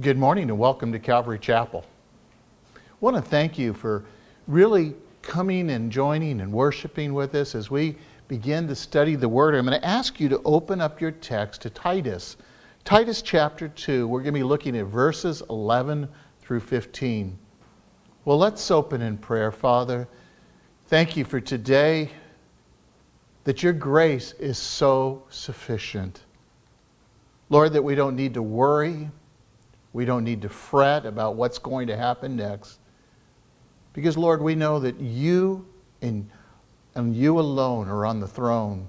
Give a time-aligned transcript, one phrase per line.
[0.00, 1.84] Good morning and welcome to Calvary Chapel.
[2.74, 4.04] I want to thank you for
[4.48, 7.94] really coming and joining and worshiping with us as we
[8.26, 9.54] begin to study the Word.
[9.54, 12.36] I'm going to ask you to open up your text to Titus.
[12.82, 16.08] Titus chapter 2, we're going to be looking at verses 11
[16.40, 17.38] through 15.
[18.24, 19.52] Well, let's open in prayer.
[19.52, 20.08] Father,
[20.88, 22.10] thank you for today,
[23.44, 26.22] that your grace is so sufficient.
[27.48, 29.08] Lord, that we don't need to worry
[29.94, 32.80] we don't need to fret about what's going to happen next.
[33.94, 35.64] Because, Lord, we know that you
[36.02, 36.28] and,
[36.96, 38.88] and you alone are on the throne.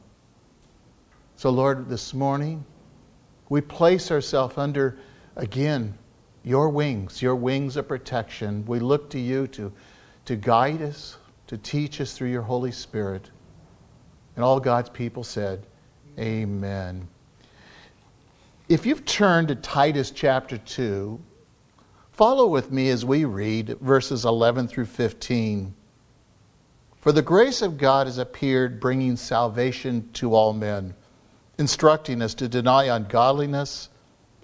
[1.35, 2.65] So, Lord, this morning,
[3.49, 4.97] we place ourselves under,
[5.35, 5.95] again,
[6.43, 8.65] your wings, your wings of protection.
[8.65, 9.71] We look to you to,
[10.25, 11.17] to guide us,
[11.47, 13.29] to teach us through your Holy Spirit.
[14.35, 15.67] And all God's people said,
[16.17, 17.07] Amen.
[18.67, 21.19] If you've turned to Titus chapter 2,
[22.11, 25.75] follow with me as we read verses 11 through 15.
[26.97, 30.95] For the grace of God has appeared, bringing salvation to all men,
[31.59, 33.89] instructing us to deny ungodliness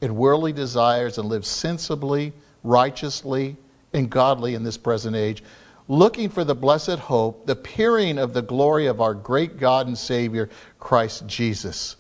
[0.03, 2.31] and worldly desires and live sensibly,
[2.63, 3.57] righteously,
[3.91, 5.43] and godly in this present age,
[5.87, 9.97] looking for the blessed hope, the appearing of the glory of our great God and
[9.97, 10.47] Savior,
[10.79, 11.95] Christ Jesus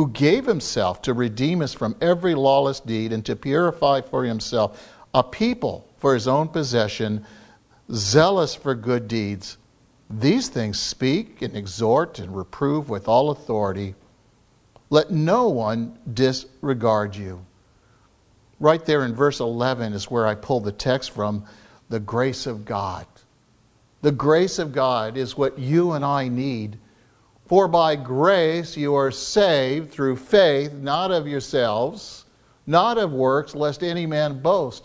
[0.00, 4.90] who gave himself to redeem us from every lawless deed and to purify for himself
[5.12, 7.22] a people for his own possession,
[7.92, 9.58] zealous for good deeds.
[10.08, 13.94] These things speak and exhort and reprove with all authority.
[14.88, 17.44] Let no one disregard you.
[18.58, 21.44] Right there in verse 11 is where I pull the text from
[21.90, 23.04] the grace of God.
[24.00, 26.78] The grace of God is what you and I need
[27.50, 32.24] for by grace you are saved through faith, not of yourselves,
[32.68, 34.84] not of works, lest any man boast.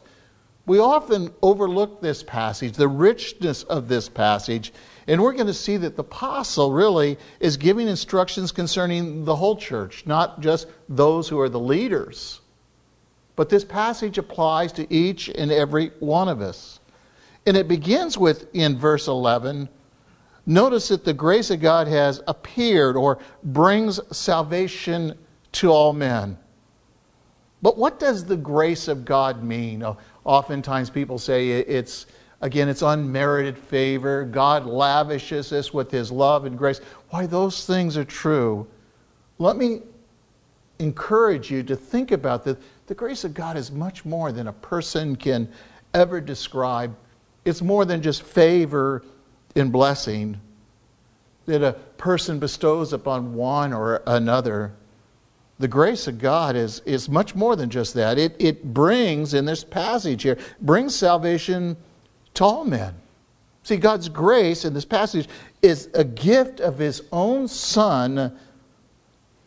[0.65, 4.73] We often overlook this passage, the richness of this passage,
[5.05, 9.57] and we're going to see that the apostle really is giving instructions concerning the whole
[9.57, 12.41] church, not just those who are the leaders.
[13.35, 16.79] But this passage applies to each and every one of us.
[17.45, 19.69] And it begins with, in verse 11,
[20.45, 25.17] Notice that the grace of God has appeared or brings salvation
[25.53, 26.37] to all men.
[27.61, 29.81] But what does the grace of God mean?
[29.81, 32.05] Oh, oftentimes people say it's,
[32.41, 34.23] again, it's unmerited favor.
[34.23, 36.79] God lavishes us with his love and grace.
[37.09, 38.67] Why, those things are true.
[39.39, 39.81] Let me
[40.77, 42.59] encourage you to think about that.
[42.85, 45.49] The grace of God is much more than a person can
[45.95, 46.95] ever describe.
[47.45, 49.03] It's more than just favor
[49.55, 50.39] in blessing
[51.45, 54.73] that a person bestows upon one or another.
[55.59, 58.17] The grace of God is, is much more than just that.
[58.17, 61.77] It, it brings, in this passage here, brings salvation
[62.33, 62.93] to all men.
[63.63, 65.27] See, God's grace in this passage
[65.61, 68.37] is a gift of His own Son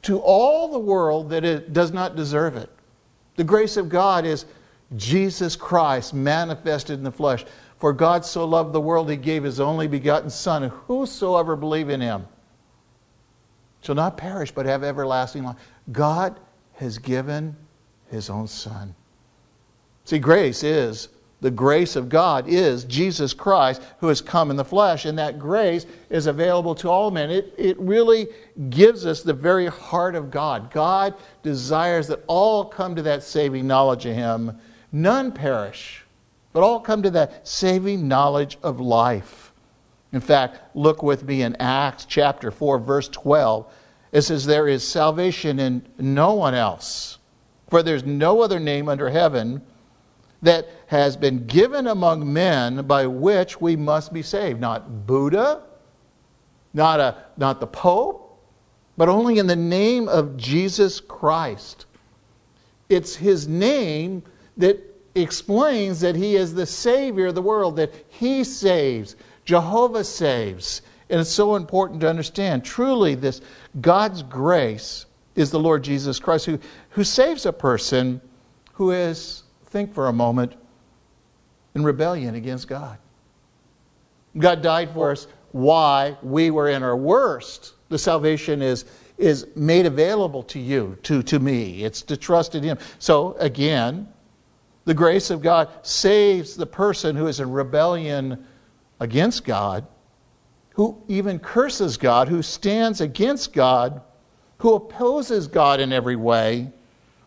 [0.03, 2.71] to all the world that it does not deserve it.
[3.37, 4.47] The grace of God is
[4.97, 7.45] Jesus Christ manifested in the flesh.
[7.79, 11.89] For God so loved the world, he gave his only begotten Son, and whosoever believe
[11.89, 12.27] in him
[13.83, 15.57] shall not perish but have everlasting life.
[15.93, 16.39] God
[16.75, 17.57] has given
[18.11, 18.95] his own Son.
[20.05, 21.09] See, grace is
[21.41, 25.39] the grace of God is Jesus Christ who has come in the flesh, and that
[25.39, 27.31] grace is available to all men.
[27.31, 28.27] It, it really
[28.71, 30.73] gives us the very heart of God.
[30.73, 31.15] God
[31.45, 34.59] desires that all come to that saving knowledge of Him,
[34.91, 36.05] none perish
[36.59, 39.53] but all come to that saving knowledge of life.
[40.13, 43.73] In fact, look with me in Acts chapter 4, verse 12.
[44.11, 47.19] It says, There is salvation in no one else,
[47.71, 49.63] for there's no other name under heaven
[50.43, 54.61] that has been given among men by which we must be saved.
[54.61, 55.63] Not Buddha,
[56.75, 58.37] not, a, not the Pope,
[58.97, 61.87] but only in the name of Jesus Christ.
[62.89, 64.25] It's his name
[64.57, 64.88] that
[65.23, 70.83] explains that he is the Savior of the world, that he saves, Jehovah saves.
[71.11, 72.65] And it's so important to understand.
[72.65, 73.41] Truly, this
[73.81, 75.07] God's grace
[75.37, 76.59] is the Lord Jesus Christ who,
[76.91, 78.21] who saves a person
[78.75, 80.55] who is, think for a moment,
[81.75, 82.99] in rebellion against God.
[84.37, 87.75] God died for us why we were in our worst.
[87.89, 88.85] The salvation is,
[89.17, 91.85] is made available to you, to, to me.
[91.85, 92.79] It's to trust in Him.
[92.99, 94.09] So, again,
[94.89, 98.47] the grace of God saves the person who is in rebellion
[99.01, 99.87] against God,
[100.71, 104.01] who even curses God, who stands against God,
[104.57, 106.73] who opposes God in every way,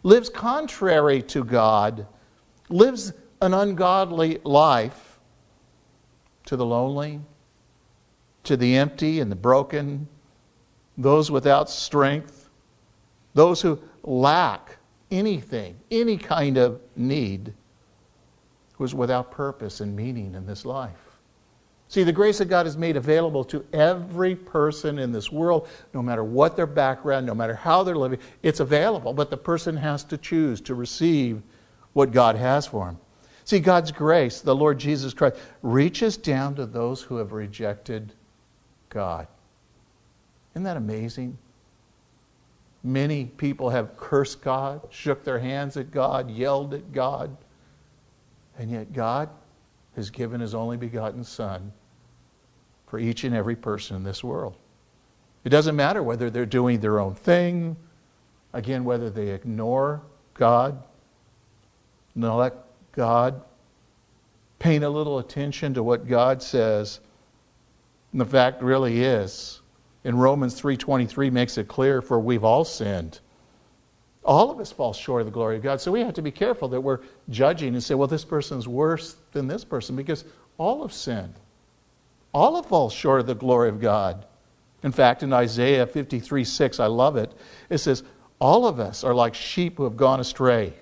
[0.01, 2.07] lives contrary to God.
[2.69, 3.13] lives
[3.43, 5.19] an ungodly life
[6.45, 7.19] to the lonely,
[8.45, 10.07] to the empty and the broken,
[10.97, 12.49] those without strength,
[13.35, 14.79] those who lack
[15.11, 17.53] anything, any kind of need,
[18.77, 20.97] was without purpose and meaning in this life.
[21.87, 26.01] See, the grace of God is made available to every person in this world, no
[26.01, 28.19] matter what their background, no matter how they're living.
[28.43, 31.41] It's available, but the person has to choose to receive
[31.91, 32.97] what God has for him.
[33.43, 38.13] See, God's grace, the Lord Jesus Christ, reaches down to those who have rejected
[38.87, 39.27] God.
[40.53, 41.37] Isn't that amazing?
[42.83, 47.35] Many people have cursed God, shook their hands at God, yelled at God,
[48.57, 49.29] and yet God
[49.95, 51.71] has given His only begotten Son
[52.87, 54.55] for each and every person in this world.
[55.43, 57.75] It doesn't matter whether they're doing their own thing,
[58.53, 60.01] again, whether they ignore
[60.33, 60.81] God,
[62.15, 62.57] neglect
[62.91, 63.41] God,
[64.59, 66.99] paying a little attention to what God says.
[68.11, 69.60] And the fact really is,
[70.03, 73.19] in Romans 3:23 makes it clear for we've all sinned.
[74.23, 75.81] All of us fall short of the glory of God.
[75.81, 76.99] So we have to be careful that we're
[77.29, 80.25] judging and say, well, this person's worse than this person because
[80.57, 81.33] all have sinned.
[82.33, 84.25] All have fallen short of the glory of God.
[84.83, 87.33] In fact, in Isaiah 53 6, I love it.
[87.69, 88.03] It says,
[88.39, 90.73] All of us are like sheep who have gone astray.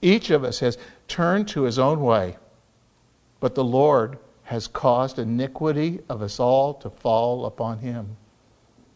[0.00, 2.36] Each of us has turned to his own way,
[3.40, 8.16] but the Lord has caused iniquity of us all to fall upon him.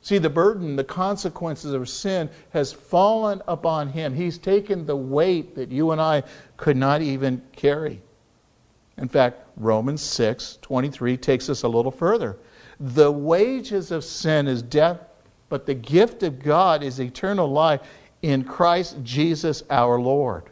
[0.06, 4.14] See, the burden, the consequences of sin has fallen upon him.
[4.14, 6.23] He's taken the weight that you and I
[6.56, 8.00] could not even carry.
[8.99, 12.38] In fact, Romans 6 23 takes us a little further.
[12.79, 15.00] The wages of sin is death,
[15.49, 17.81] but the gift of God is eternal life
[18.23, 20.44] in Christ Jesus our Lord.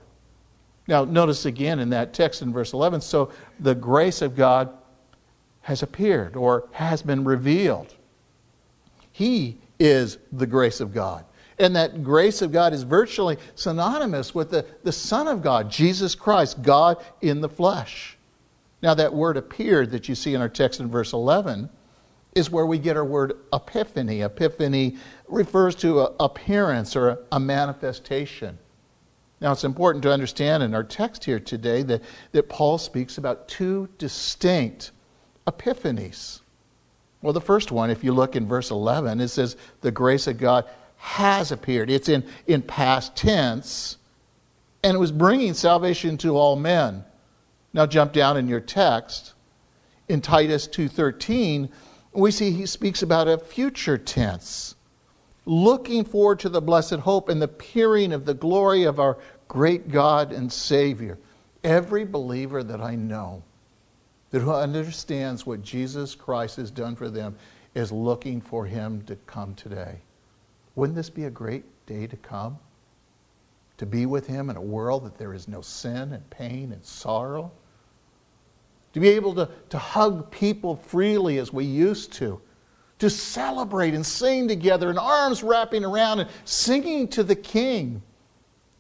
[0.89, 3.31] Now, notice again in that text in verse 11 so
[3.61, 4.71] the grace of God
[5.61, 7.95] has appeared or has been revealed.
[9.15, 11.25] He is the grace of God.
[11.61, 16.17] And that grace of God is virtually synonymous with the, the Son of God, Jesus
[16.17, 18.19] Christ, God in the flesh.
[18.83, 21.71] Now, that word appeared that you see in our text in verse 11
[22.35, 24.23] is where we get our word epiphany.
[24.23, 24.97] Epiphany
[25.29, 28.59] refers to an appearance or a manifestation.
[29.41, 32.03] Now, it's important to understand in our text here today that,
[32.33, 34.91] that Paul speaks about two distinct
[35.47, 36.41] epiphanies.
[37.25, 40.37] Well, the first one, if you look in verse 11, it says, The grace of
[40.37, 40.67] God
[40.99, 41.89] has appeared.
[41.89, 43.97] It's in, in past tense,
[44.83, 47.03] and it was bringing salvation to all men.
[47.73, 49.33] Now jump down in your text.
[50.07, 51.71] In Titus 2:13,
[52.13, 54.75] we see he speaks about a future tense,
[55.47, 59.17] looking forward to the blessed hope and the appearing of the glory of our
[59.49, 61.17] great God and Savior.
[61.65, 63.45] Every believer that I know
[64.35, 67.37] that who understands what Jesus Christ has done for them
[67.77, 70.01] is looking for him to come today.
[70.75, 72.59] Wouldn't this be a great day to come?
[73.77, 76.85] To be with him in a world that there is no sin and pain and
[76.85, 77.53] sorrow?
[78.93, 82.41] to be able to, to hug people freely as we used to,
[83.01, 88.03] to celebrate and sing together and arms wrapping around and singing to the King.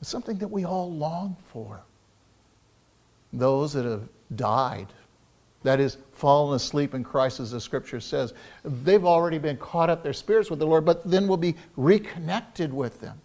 [0.01, 1.81] It's something that we all long for.
[3.33, 4.87] Those that have died,
[5.65, 8.33] that is, fallen asleep in Christ, as the scripture says,
[8.65, 12.73] they've already been caught up their spirits with the Lord, but then will be reconnected
[12.73, 13.21] with them.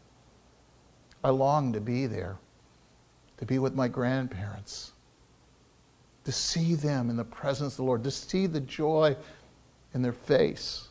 [1.24, 2.38] I long to be there,
[3.38, 4.94] to be with my grandparents
[6.30, 9.16] to see them in the presence of the Lord, to see the joy
[9.96, 10.88] in their face.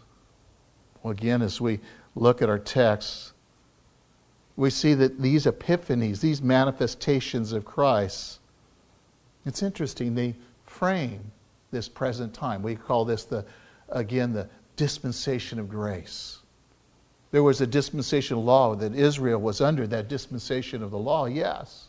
[1.03, 1.79] Well, again, as we
[2.17, 3.35] look at our text,
[4.57, 8.41] we see that these epiphanies, these manifestations of Christ,
[9.47, 10.35] it's interesting, they
[10.67, 11.31] frame
[11.71, 12.63] this present time.
[12.63, 13.45] We call this the,
[13.91, 16.39] again, the dispensation of grace.
[17.31, 21.89] There was a dispensation law that Israel was under, that dispensation of the law, yes.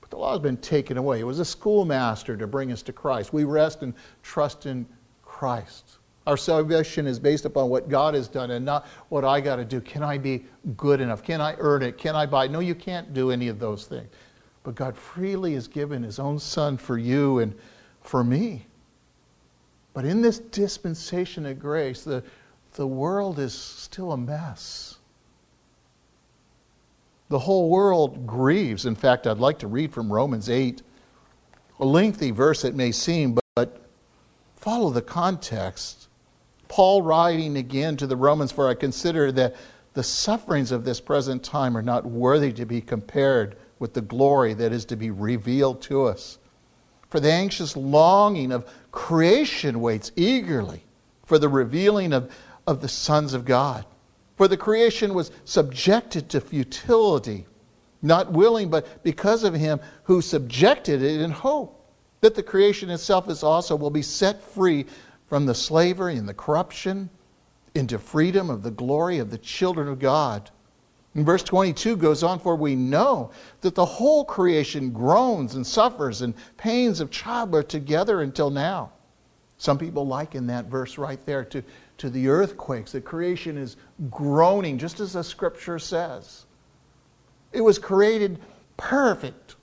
[0.00, 1.18] But the law has been taken away.
[1.18, 3.32] It was a schoolmaster to bring us to Christ.
[3.32, 4.86] We rest and trust in
[5.24, 5.98] Christ.
[6.28, 9.64] Our salvation is based upon what God has done and not what I got to
[9.64, 9.80] do.
[9.80, 10.44] Can I be
[10.76, 11.22] good enough?
[11.22, 11.98] Can I earn it?
[11.98, 12.50] Can I buy it?
[12.50, 14.08] No, you can't do any of those things.
[14.62, 17.54] But God freely has given His own Son for you and
[18.00, 18.66] for me.
[19.96, 22.22] But in this dispensation of grace, the,
[22.74, 24.98] the world is still a mess.
[27.30, 28.84] The whole world grieves.
[28.84, 30.82] In fact, I'd like to read from Romans 8,
[31.80, 33.86] a lengthy verse it may seem, but
[34.56, 36.08] follow the context.
[36.68, 39.56] Paul writing again to the Romans, for I consider that
[39.94, 44.52] the sufferings of this present time are not worthy to be compared with the glory
[44.52, 46.36] that is to be revealed to us.
[47.08, 50.82] For the anxious longing of creation waits eagerly
[51.26, 52.34] for the revealing of,
[52.66, 53.84] of the sons of God.
[54.36, 57.46] For the creation was subjected to futility,
[58.00, 63.28] not willing, but because of him who subjected it in hope that the creation itself
[63.28, 64.86] is also will be set free
[65.28, 67.10] from the slavery and the corruption
[67.74, 70.50] into freedom of the glory of the children of God.
[71.16, 73.30] And verse 22 goes on, for we know
[73.62, 78.92] that the whole creation groans and suffers and pains of childbirth together until now.
[79.56, 81.62] Some people liken that verse right there to,
[81.96, 82.92] to the earthquakes.
[82.92, 83.78] The creation is
[84.10, 86.44] groaning, just as the scripture says.
[87.50, 88.38] It was created
[88.76, 89.56] perfect.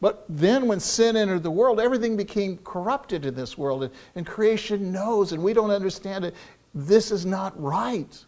[0.00, 3.82] But then, when sin entered the world, everything became corrupted in this world.
[3.82, 6.36] And, and creation knows, and we don't understand it.
[6.72, 8.24] This is not right.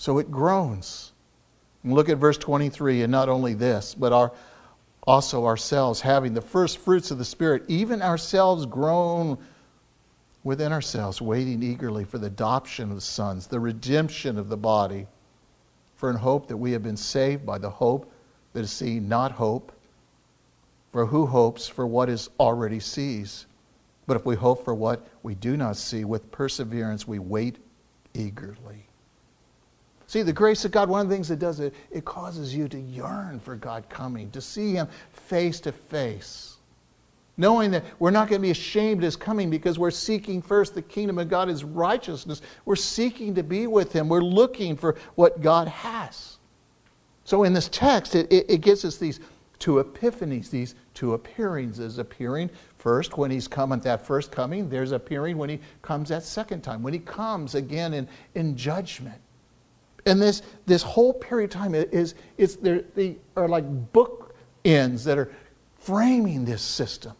[0.00, 1.12] So it groans.
[1.84, 4.32] And look at verse 23, and not only this, but our,
[5.06, 9.36] also ourselves, having the first fruits of the Spirit, even ourselves groan
[10.42, 15.06] within ourselves, waiting eagerly for the adoption of sons, the redemption of the body.
[15.96, 18.10] For in hope that we have been saved by the hope
[18.54, 19.70] that is seen, not hope.
[20.92, 23.44] For who hopes for what is already sees?
[24.06, 27.58] But if we hope for what we do not see, with perseverance we wait
[28.14, 28.86] eagerly.
[30.10, 32.66] See, the grace of God, one of the things it does, it, it causes you
[32.66, 36.56] to yearn for God coming, to see Him face to face.
[37.36, 40.74] Knowing that we're not going to be ashamed of His coming because we're seeking first
[40.74, 42.42] the kingdom of God, His righteousness.
[42.64, 44.08] We're seeking to be with Him.
[44.08, 46.38] We're looking for what God has.
[47.22, 49.20] So in this text, it, it, it gives us these
[49.60, 51.78] two epiphanies, these two appearings.
[51.78, 54.68] There's appearing first when he's come at that first coming.
[54.68, 59.20] There's appearing when he comes that second time, when he comes again in, in judgment.
[60.06, 65.18] And this, this whole period of time is, is they are like book ends that
[65.18, 65.30] are
[65.78, 67.12] framing this system.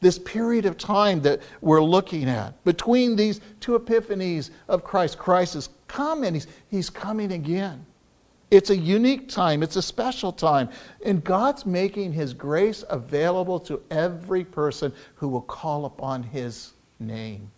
[0.00, 2.62] This period of time that we're looking at.
[2.64, 7.84] Between these two epiphanies of Christ, Christ has come and he's, he's coming again.
[8.50, 10.70] It's a unique time, it's a special time.
[11.04, 17.50] And God's making His grace available to every person who will call upon His name.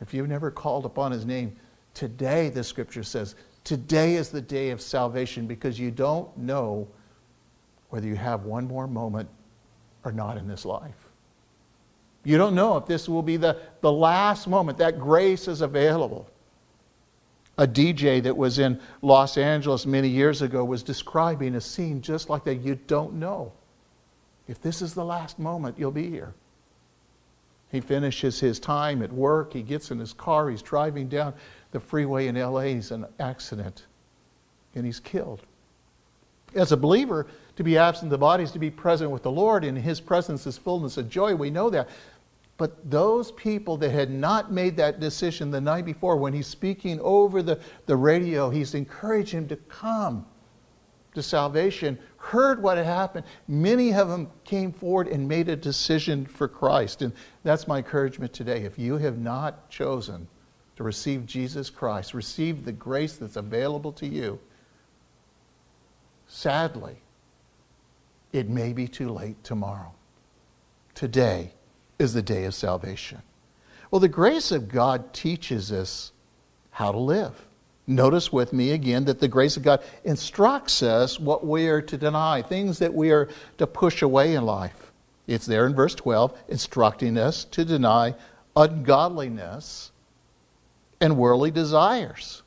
[0.00, 1.56] If you've never called upon His name,
[2.00, 6.88] Today, the scripture says, today is the day of salvation because you don't know
[7.90, 9.28] whether you have one more moment
[10.02, 11.10] or not in this life.
[12.24, 14.78] You don't know if this will be the, the last moment.
[14.78, 16.26] That grace is available.
[17.58, 22.30] A DJ that was in Los Angeles many years ago was describing a scene just
[22.30, 22.62] like that.
[22.62, 23.52] You don't know.
[24.48, 26.32] If this is the last moment, you'll be here.
[27.70, 29.52] He finishes his time at work.
[29.52, 30.50] He gets in his car.
[30.50, 31.34] He's driving down
[31.72, 32.60] the freeway in LA.
[32.60, 33.86] is an accident
[34.74, 35.42] and he's killed.
[36.54, 39.64] As a believer, to be absent the body is to be present with the Lord.
[39.64, 41.34] In his presence is fullness of joy.
[41.34, 41.88] We know that.
[42.56, 47.00] But those people that had not made that decision the night before, when he's speaking
[47.00, 50.26] over the, the radio, he's encouraging him to come
[51.14, 53.24] to salvation, heard what had happened.
[53.48, 57.02] Many of them came forward and made a decision for Christ.
[57.02, 57.12] And
[57.44, 58.62] that's my encouragement today.
[58.62, 60.28] If you have not chosen
[60.80, 64.38] to receive Jesus Christ, receive the grace that's available to you,
[66.26, 66.96] sadly,
[68.32, 69.92] it may be too late tomorrow.
[70.94, 71.52] Today
[71.98, 73.20] is the day of salvation.
[73.90, 76.12] Well, the grace of God teaches us
[76.70, 77.46] how to live.
[77.86, 81.98] Notice with me again that the grace of God instructs us what we are to
[81.98, 84.92] deny, things that we are to push away in life.
[85.26, 88.14] It's there in verse 12, instructing us to deny
[88.56, 89.92] ungodliness
[91.00, 92.42] and worldly desires.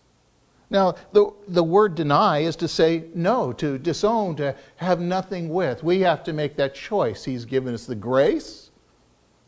[0.69, 5.83] Now, the, the word deny is to say no, to disown, to have nothing with.
[5.83, 7.23] We have to make that choice.
[7.23, 8.71] He's given us the grace.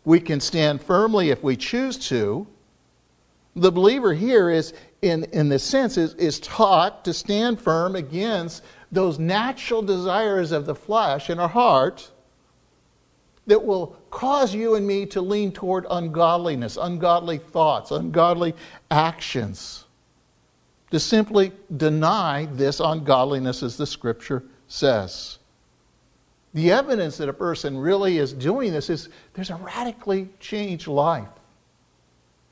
[0.03, 2.45] We can stand firmly if we choose to.
[3.55, 8.63] The believer here is, in, in this sense, is, is taught to stand firm against
[8.91, 12.11] those natural desires of the flesh in our heart
[13.47, 18.53] that will cause you and me to lean toward ungodliness, ungodly thoughts, ungodly
[18.89, 19.85] actions.
[20.91, 25.39] To simply deny this ungodliness, as the scripture says.
[26.53, 31.27] The evidence that a person really is doing this is there's a radically changed life.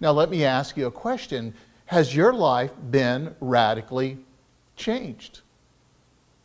[0.02, 1.54] Now, let me ask you a question
[1.86, 4.18] Has your life been radically
[4.76, 5.43] changed?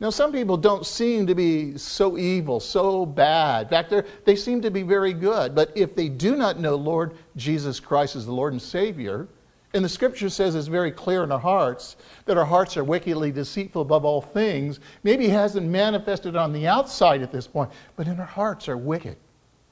[0.01, 3.63] Now, some people don't seem to be so evil, so bad.
[3.63, 3.93] In fact,
[4.25, 5.57] they seem to be very good.
[5.57, 9.27] But if they do not know Lord Jesus Christ as the Lord and Savior,
[9.75, 13.31] And the scripture says it's very clear in our hearts that our hearts are wickedly
[13.31, 14.81] deceitful above all things.
[15.03, 18.79] Maybe it hasn't manifested on the outside at this point, but in our hearts are
[18.79, 19.17] wicked.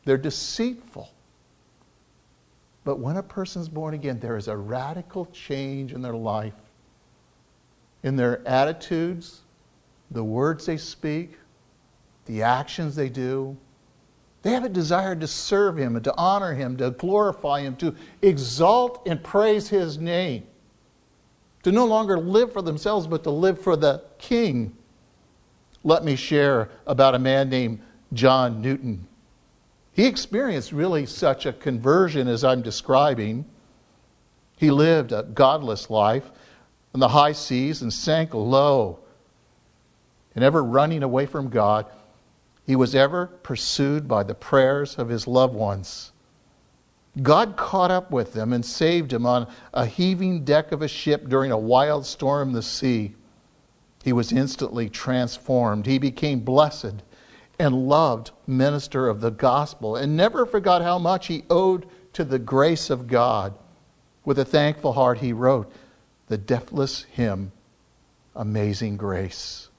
[0.04, 1.10] They're deceitful.
[2.84, 6.54] But when a person's born again, there is a radical change in their life,
[8.02, 9.40] in their attitudes,
[10.10, 11.38] the words they speak,
[12.26, 13.56] the actions they do,
[14.42, 17.94] they have a desire to serve Him and to honor Him, to glorify Him, to
[18.22, 20.46] exalt and praise His name.
[21.64, 24.76] To no longer live for themselves, but to live for the King.
[25.82, 27.80] Let me share about a man named
[28.12, 29.08] John Newton.
[29.92, 33.44] He experienced really such a conversion as I'm describing.
[34.56, 36.30] He lived a godless life
[36.94, 39.00] on the high seas and sank low
[40.36, 41.86] and ever running away from God.
[42.64, 46.12] He was ever pursued by the prayers of his loved ones.
[47.22, 51.28] God caught up with them and saved him on a heaving deck of a ship
[51.28, 53.14] during a wild storm in the sea.
[54.04, 55.86] He was instantly transformed.
[55.86, 57.02] He became blessed
[57.58, 62.38] and loved minister of the gospel and never forgot how much he owed to the
[62.38, 63.54] grace of God.
[64.26, 65.72] With a thankful heart, he wrote
[66.26, 67.52] the deathless hymn,
[68.34, 69.70] Amazing Grace.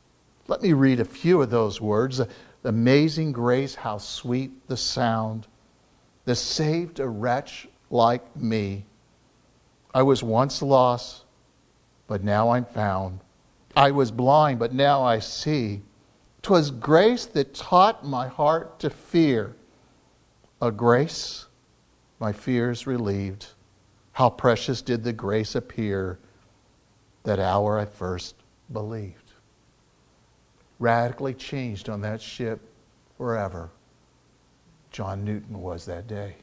[0.47, 2.21] Let me read a few of those words.
[2.63, 5.47] Amazing grace, how sweet the sound
[6.25, 8.85] that saved a wretch like me.
[9.93, 11.23] I was once lost,
[12.07, 13.19] but now I'm found.
[13.75, 15.81] I was blind, but now I see.
[16.41, 19.55] 'Twas grace that taught my heart to fear.
[20.61, 21.47] A grace
[22.19, 23.47] my fears relieved.
[24.13, 26.19] How precious did the grace appear
[27.23, 28.35] that hour I first
[28.71, 29.26] believed
[30.79, 32.61] radically changed on that ship
[33.17, 33.69] forever.
[34.91, 36.35] John Newton was that day.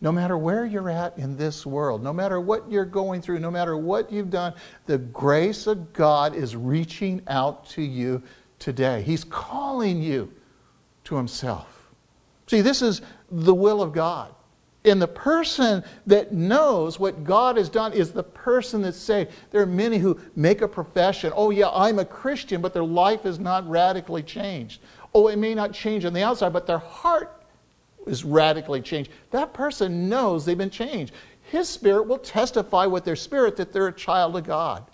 [0.00, 3.50] No matter where you're at in this world, no matter what you're going through, no
[3.50, 4.54] matter what you've done,
[4.86, 8.22] the grace of God is reaching out to you
[8.60, 9.02] today.
[9.02, 10.32] He's calling you
[11.04, 11.90] to Himself.
[12.46, 14.34] See, this is the will of God.
[14.88, 19.30] And the person that knows what God has done is the person that's saved.
[19.50, 23.26] There are many who make a profession, oh, yeah, I'm a Christian, but their life
[23.26, 24.80] is not radically changed.
[25.14, 27.42] Oh, it may not change on the outside, but their heart
[28.06, 29.10] is radically changed.
[29.30, 31.12] That person knows they've been changed.
[31.42, 34.84] His spirit will testify with their spirit that they're a child of God.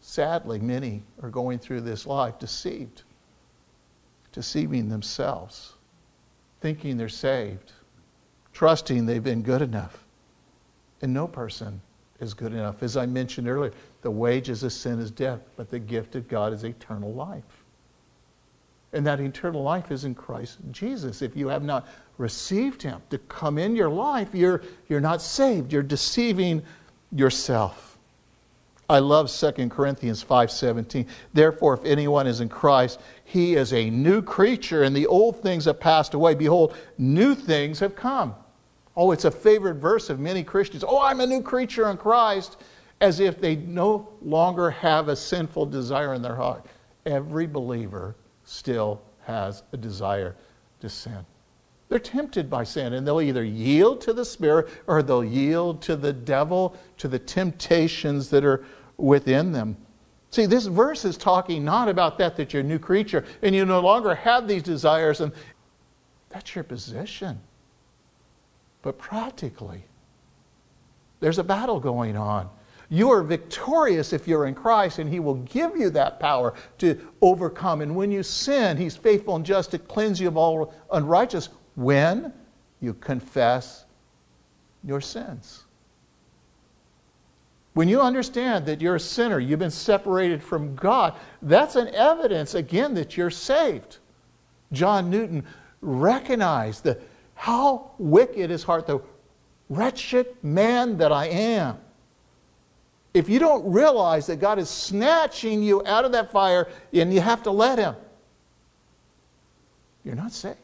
[0.00, 3.02] Sadly, many are going through this life deceived,
[4.32, 5.72] deceiving themselves,
[6.60, 7.72] thinking they're saved
[8.56, 10.02] trusting they've been good enough.
[11.02, 11.78] And no person
[12.20, 12.82] is good enough.
[12.82, 16.54] As I mentioned earlier, the wages of sin is death, but the gift of God
[16.54, 17.44] is eternal life.
[18.94, 21.20] And that eternal life is in Christ Jesus.
[21.20, 25.70] If you have not received Him to come in your life, you're, you're not saved.
[25.70, 26.62] You're deceiving
[27.12, 27.98] yourself.
[28.88, 31.06] I love 2 Corinthians 5:17.
[31.34, 35.66] Therefore, if anyone is in Christ, he is a new creature, and the old things
[35.66, 36.34] have passed away.
[36.34, 38.34] Behold, new things have come.
[38.96, 40.82] Oh, it's a favorite verse of many Christians.
[40.86, 42.56] Oh, I'm a new creature in Christ,
[43.00, 46.64] as if they no longer have a sinful desire in their heart.
[47.04, 50.34] Every believer still has a desire
[50.80, 51.26] to sin.
[51.88, 55.94] They're tempted by sin, and they'll either yield to the Spirit or they'll yield to
[55.94, 58.64] the devil, to the temptations that are
[58.96, 59.76] within them.
[60.30, 63.64] See, this verse is talking not about that, that you're a new creature and you
[63.64, 65.32] no longer have these desires, and
[66.28, 67.38] that's your position.
[68.86, 69.82] But practically,
[71.18, 72.48] there's a battle going on.
[72.88, 76.96] You are victorious if you're in Christ, and He will give you that power to
[77.20, 77.80] overcome.
[77.80, 82.32] And when you sin, He's faithful and just to cleanse you of all unrighteousness when
[82.80, 83.86] you confess
[84.84, 85.64] your sins.
[87.74, 92.54] When you understand that you're a sinner, you've been separated from God, that's an evidence,
[92.54, 93.96] again, that you're saved.
[94.70, 95.44] John Newton
[95.80, 97.00] recognized the
[97.36, 99.00] how wicked is heart, the
[99.68, 101.78] wretched man that I am.
[103.14, 107.20] If you don't realize that God is snatching you out of that fire and you
[107.20, 107.94] have to let Him,
[110.04, 110.56] you're not saved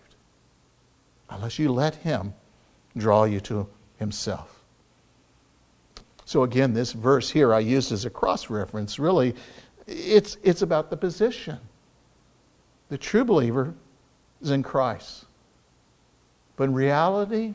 [1.31, 2.35] unless you let Him
[2.97, 4.63] draw you to Himself.
[6.25, 9.35] So, again, this verse here I used as a cross reference really,
[9.87, 11.59] it's, it's about the position.
[12.89, 13.75] The true believer
[14.41, 15.27] is in Christ.
[16.57, 17.55] But in reality,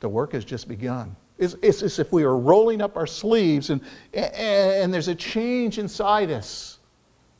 [0.00, 1.14] the work has just begun.
[1.38, 3.80] It's, it's as if we are rolling up our sleeves and,
[4.12, 6.78] and there's a change inside us.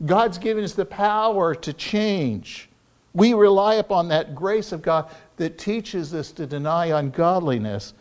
[0.06, 2.70] God's given us the power to change.
[3.12, 7.92] We rely upon that grace of God that teaches us to deny ungodliness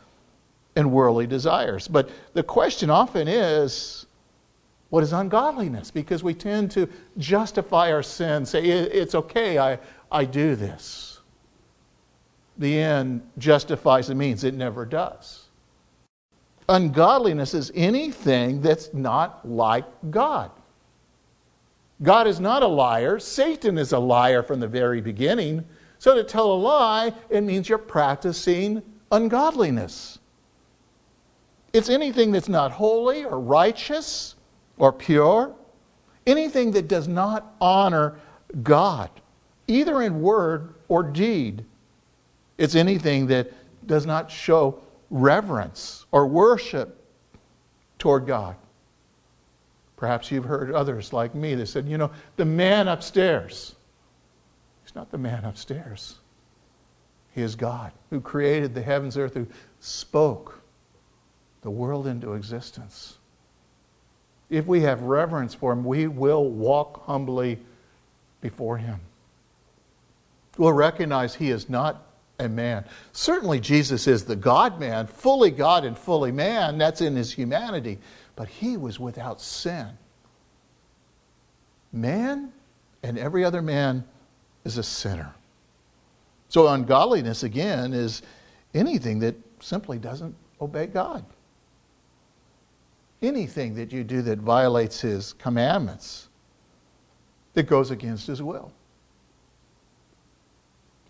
[0.76, 1.88] and worldly desires.
[1.88, 4.06] But the question often is
[4.90, 5.92] what is ungodliness?
[5.92, 6.88] Because we tend to
[7.18, 9.80] justify our sin, say, it's okay, I,
[10.12, 11.09] I do this.
[12.60, 15.48] The end justifies the means, it never does.
[16.68, 20.52] Ungodliness is anything that's not like God.
[22.04, 23.18] God is not a liar.
[23.18, 25.66] Satan is a liar from the very beginning.
[25.98, 30.20] So to tell a lie, it means you're practicing ungodliness.
[31.74, 34.36] It's anything that's not holy or righteous
[34.78, 35.54] or pure,
[36.26, 38.20] anything that does not honor
[38.64, 39.10] God,
[39.68, 41.66] either in word or deed.
[42.60, 43.54] It's anything that
[43.88, 47.02] does not show reverence or worship
[47.98, 48.58] toward God.
[49.96, 53.76] Perhaps you've heard others like me that said, you know, the man upstairs.
[54.84, 56.16] He's not the man upstairs.
[57.32, 59.48] He is God who created the heavens, earth, who
[59.80, 60.62] spoke
[61.62, 63.20] the world into existence.
[64.50, 67.60] If we have reverence for him, we will walk humbly
[68.42, 69.00] before him.
[70.58, 72.06] We'll recognize he is not
[72.40, 72.86] a man.
[73.12, 76.78] Certainly, Jesus is the God man, fully God and fully man.
[76.78, 78.00] That's in his humanity
[78.40, 79.90] but he was without sin.
[81.92, 82.54] Man
[83.04, 84.06] and every other man
[84.64, 85.36] is a sinner.
[86.48, 88.22] So, ungodliness, again, is
[88.74, 91.26] anything that simply doesn't obey God.
[93.22, 96.30] Anything that you do that violates his commandments,
[97.56, 98.72] that goes against his will.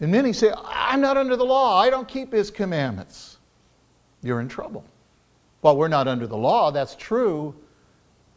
[0.01, 3.37] And many say, I'm not under the law, I don't keep his commandments.
[4.21, 4.83] You're in trouble.
[5.61, 7.55] While we're not under the law, that's true.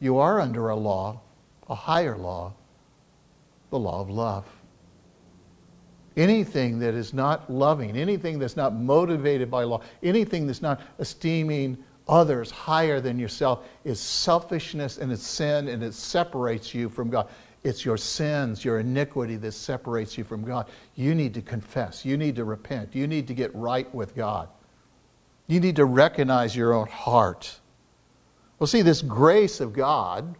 [0.00, 1.20] You are under a law,
[1.68, 2.52] a higher law,
[3.70, 4.44] the law of love.
[6.16, 11.78] Anything that is not loving, anything that's not motivated by law, anything that's not esteeming
[12.08, 17.28] others higher than yourself is selfishness and it's sin and it separates you from God.
[17.64, 20.68] It's your sins, your iniquity that separates you from God.
[20.96, 22.04] You need to confess.
[22.04, 22.94] You need to repent.
[22.94, 24.48] You need to get right with God.
[25.46, 27.60] You need to recognize your own heart.
[28.58, 30.34] Well, see, this grace of God,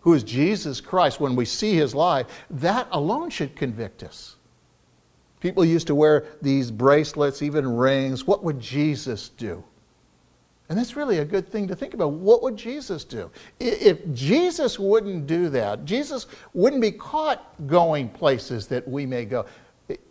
[0.00, 4.36] who is Jesus Christ, when we see his life, that alone should convict us.
[5.40, 8.26] People used to wear these bracelets, even rings.
[8.26, 9.62] What would Jesus do?
[10.68, 12.12] And that's really a good thing to think about.
[12.12, 13.30] What would Jesus do?
[13.58, 19.46] If Jesus wouldn't do that, Jesus wouldn't be caught going places that we may go.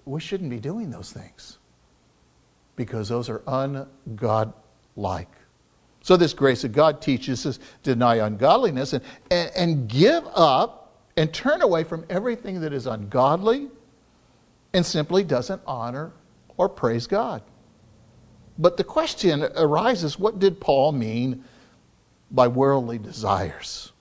[0.06, 1.60] We shouldn't be doing those things
[2.76, 5.28] because those are ungodlike.
[6.02, 11.04] So, this grace of God teaches us to deny ungodliness and, and, and give up
[11.18, 13.68] and turn away from everything that is ungodly
[14.74, 16.14] and simply doesn't honor
[16.56, 17.44] or praise God.
[18.58, 21.44] But the question arises what did Paul mean
[22.32, 23.92] by worldly desires?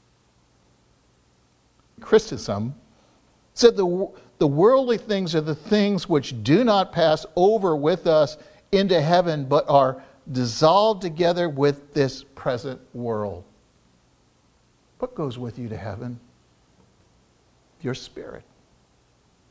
[2.01, 2.75] Chrysostom
[3.55, 8.37] said the, the worldly things are the things which do not pass over with us
[8.73, 13.45] into heaven, but are dissolved together with this present world.
[14.99, 16.19] What goes with you to heaven?
[17.83, 18.43] Your spirit.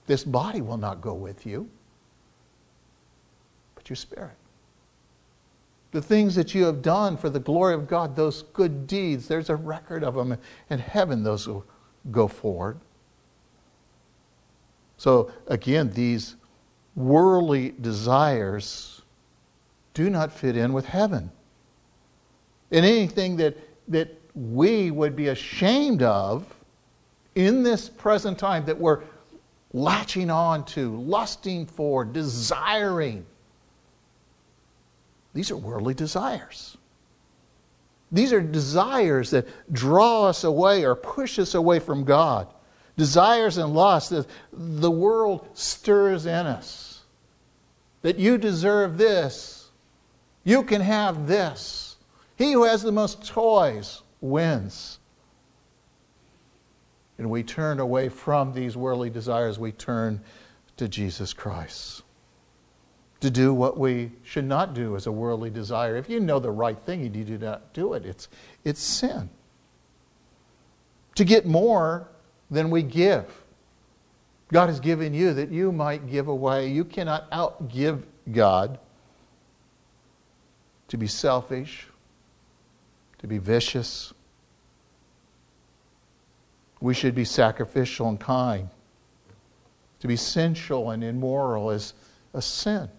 [0.07, 1.69] This body will not go with you,
[3.73, 4.35] but your spirit.
[5.95, 9.49] The things that you have done for the glory of God, those good deeds, there's
[9.49, 10.37] a record of them.
[10.69, 11.65] In heaven, those will
[12.11, 12.77] go forward.
[14.97, 16.35] So, again, these
[16.97, 19.03] worldly desires
[19.93, 21.31] do not fit in with heaven.
[22.71, 26.53] And anything that, that we would be ashamed of
[27.35, 29.01] in this present time that we're
[29.71, 33.25] latching on to, lusting for, desiring,
[35.35, 36.77] these are worldly desires.
[38.09, 42.47] These are desires that draw us away or push us away from God.
[42.95, 47.01] Desires and lusts that the world stirs in us.
[48.01, 49.69] That you deserve this,
[50.45, 51.97] you can have this.
[52.37, 54.99] He who has the most toys wins.
[57.17, 60.21] And we turn away from these worldly desires, we turn
[60.77, 62.04] to Jesus Christ.
[63.21, 65.95] To do what we should not do as a worldly desire.
[65.95, 68.27] If you know the right thing and you do not do it, it's,
[68.63, 69.29] it's sin.
[71.15, 72.07] To get more
[72.51, 73.25] than we give.
[74.49, 76.67] God has given you that you might give away.
[76.67, 78.77] You cannot outgive God
[80.87, 81.87] to be selfish,
[83.19, 84.13] to be vicious.
[86.79, 88.69] We should be sacrificial and kind.
[90.01, 91.93] To be sensual and immoral is
[92.33, 92.89] a sin.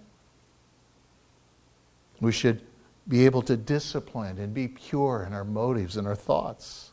[2.21, 2.63] We should
[3.09, 6.93] be able to discipline and be pure in our motives and our thoughts.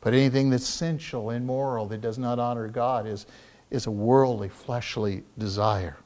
[0.00, 3.26] But anything that's sensual, immoral, that does not honor God is,
[3.70, 5.96] is a worldly, fleshly desire.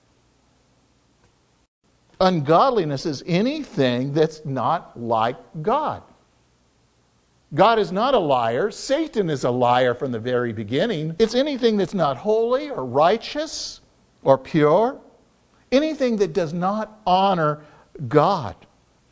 [2.21, 6.03] Ungodliness is anything that's not like God.
[7.55, 8.71] God is not a liar.
[8.71, 11.17] Satan is a liar from the very beginning.
[11.19, 13.81] It's anything that's not holy or righteous
[14.23, 15.01] or pure,
[15.73, 17.65] anything that does not honor
[18.09, 18.57] God,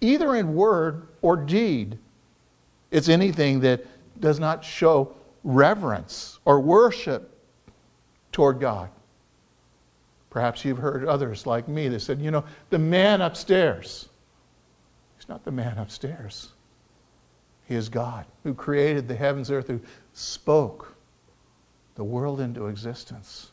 [0.00, 1.98] either in word or deed.
[2.90, 3.84] It's anything that
[4.20, 7.34] does not show reverence or worship
[8.32, 8.90] toward God.
[10.30, 14.08] Perhaps you've heard others like me that said, you know, the man upstairs.
[15.16, 16.50] He's not the man upstairs.
[17.66, 19.80] He is God who created the heavens, earth, who
[20.14, 20.94] spoke
[21.96, 23.50] the world into existence.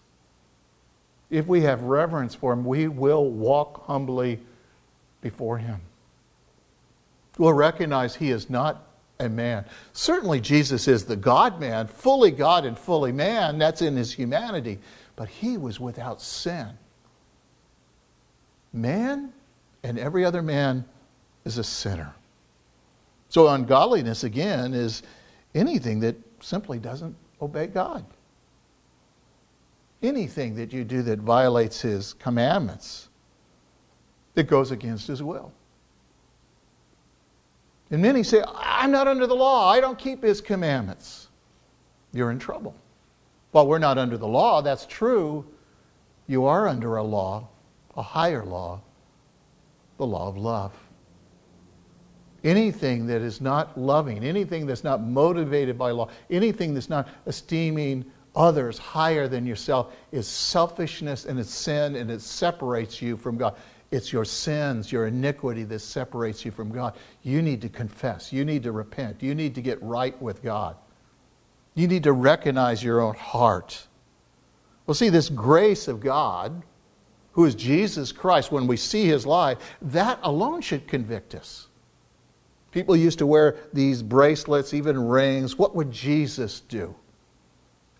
[1.30, 4.39] If we have reverence for Him, we will walk humbly
[5.26, 5.82] before Him.
[7.40, 8.88] We'll recognize He is not
[9.20, 9.66] a man.
[9.92, 13.58] Certainly, Jesus is the God man, fully God and fully man.
[13.58, 14.78] That's in His humanity.
[15.16, 16.68] But He was without sin.
[18.72, 19.34] Man
[19.84, 20.86] and every other man
[21.44, 22.14] is a sinner.
[23.30, 25.02] So, ungodliness, again, is
[25.56, 28.06] anything that simply doesn't obey God.
[30.04, 33.10] Anything that you do that violates His commandments,
[34.36, 35.52] that goes against His will.
[37.91, 41.28] And many say, I'm not under the law, I don't keep His commandments.
[42.13, 42.76] You're in trouble.
[43.52, 45.45] While we're not under the law, that's true.
[46.28, 47.48] You are under a law,
[47.95, 48.82] a higher law,
[49.98, 50.74] the law of love
[52.45, 58.06] anything that is not loving, anything that's not motivated by law, anything that's not esteeming
[58.36, 63.56] others higher than yourself is selfishness and it's sin and it separates you from God.
[63.91, 66.95] It's your sins, your iniquity that separates you from God.
[67.24, 68.34] You need to confess.
[68.34, 69.21] You need to repent.
[69.21, 70.76] You need to get right with God.
[71.76, 73.88] You need to recognize your own heart.
[74.86, 76.63] Well, see, this grace of God,
[77.34, 81.67] who is Jesus Christ, when we see his life, that alone should convict us.
[82.71, 85.58] People used to wear these bracelets, even rings.
[85.58, 86.95] What would Jesus do?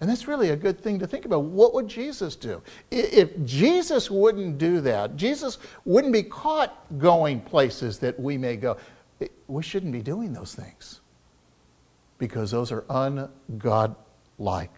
[0.02, 1.44] And that's really a good thing to think about.
[1.44, 2.62] What would Jesus do?
[2.92, 8.78] If Jesus wouldn't do that, Jesus wouldn't be caught going places that we may go.
[9.48, 11.00] We shouldn't be doing those things
[12.18, 14.70] because those are ungodlike.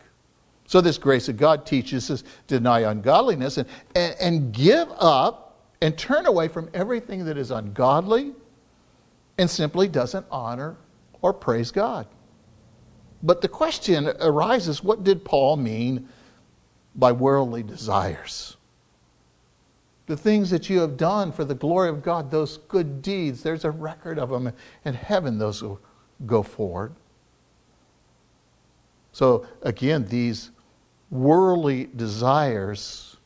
[0.67, 5.47] So, this grace of God teaches us to deny ungodliness and, and, and give up
[5.81, 8.33] and turn away from everything that is ungodly
[9.37, 10.75] and simply doesn't honor
[11.21, 12.05] or praise God.
[13.23, 16.07] But the question arises what did Paul mean
[16.95, 18.57] by worldly desires?
[20.05, 23.65] The things that you have done for the glory of God, those good deeds, there's
[23.65, 24.53] a record of them
[24.85, 25.81] in heaven, those will
[26.25, 26.93] go forward.
[29.11, 30.51] So, again, these
[31.09, 33.17] worldly desires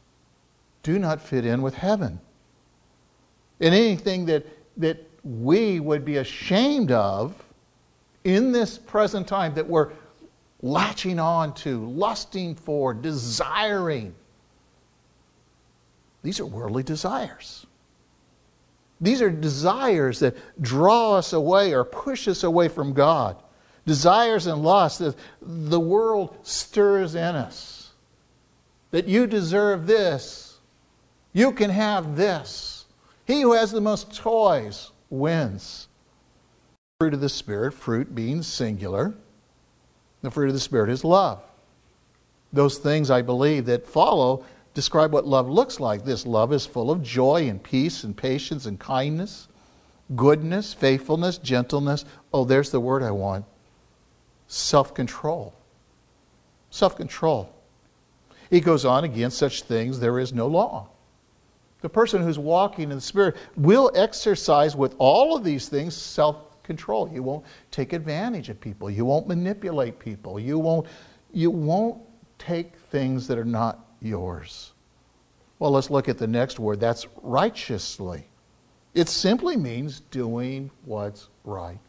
[0.84, 2.20] do not fit in with heaven.
[3.60, 4.46] And anything that,
[4.78, 7.44] that we would be ashamed of
[8.24, 9.92] in this present time that we're
[10.62, 14.14] latching on to, lusting for, desiring.
[16.24, 17.66] These are worldly desires.
[19.00, 23.42] These are desires that draw us away or push us away from God.
[23.88, 27.92] Desires and lusts that the world stirs in us.
[28.92, 30.60] That you deserve this.
[31.34, 32.86] You can have this.
[33.26, 35.88] He who has the most toys wins.
[37.02, 39.16] Fruit of the Spirit, fruit being singular,
[40.22, 41.42] the fruit of the Spirit is love.
[42.54, 46.06] Those things I believe that follow describe what love looks like.
[46.06, 49.48] This love is full of joy and peace and patience and kindness,
[50.16, 52.06] goodness, faithfulness, gentleness.
[52.32, 53.46] Oh, there's the word I want
[54.46, 55.56] self control.
[56.70, 57.52] Self control.
[58.52, 60.90] He goes on, against such things there is no law.
[61.82, 66.51] The person who's walking in the Spirit will exercise with all of these things self
[66.72, 67.10] control.
[67.12, 68.90] You won't take advantage of people.
[68.90, 70.40] You won't manipulate people.
[70.40, 70.88] You won't,
[71.34, 72.02] you won't
[72.38, 74.72] take things that are not yours.
[75.60, 76.80] Well, let's look at the next word.
[76.80, 78.28] That's righteously.
[78.94, 81.80] It simply means doing what's right.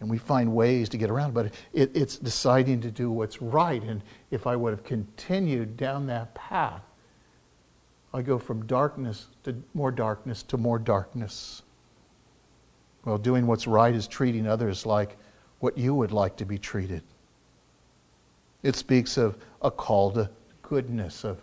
[0.00, 3.82] And we find ways to get around, but it, it's deciding to do what's right.
[3.82, 6.82] And if I would have continued down that path,
[8.14, 11.62] I go from darkness to more darkness to more darkness.
[13.04, 15.16] Well, doing what's right is treating others like
[15.60, 17.02] what you would like to be treated.
[18.62, 20.30] It speaks of a call to
[20.62, 21.42] goodness of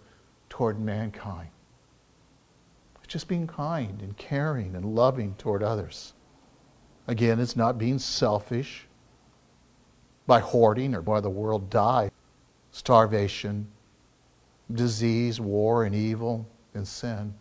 [0.49, 1.49] toward mankind.
[3.07, 6.13] Just being kind and caring and loving toward others.
[7.07, 8.87] Again, it's not being selfish
[10.25, 12.09] by hoarding or by the world die.
[12.71, 13.67] Starvation,
[14.73, 17.33] disease, war, and evil and sin.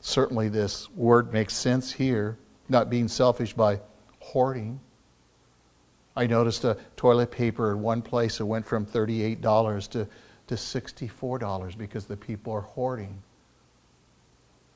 [0.00, 2.38] Certainly, this word makes sense here,
[2.70, 3.80] not being selfish by
[4.20, 4.80] hoarding.
[6.16, 10.06] I noticed a toilet paper in one place it went from $38 to,
[10.46, 13.22] to $64 because the people are hoarding.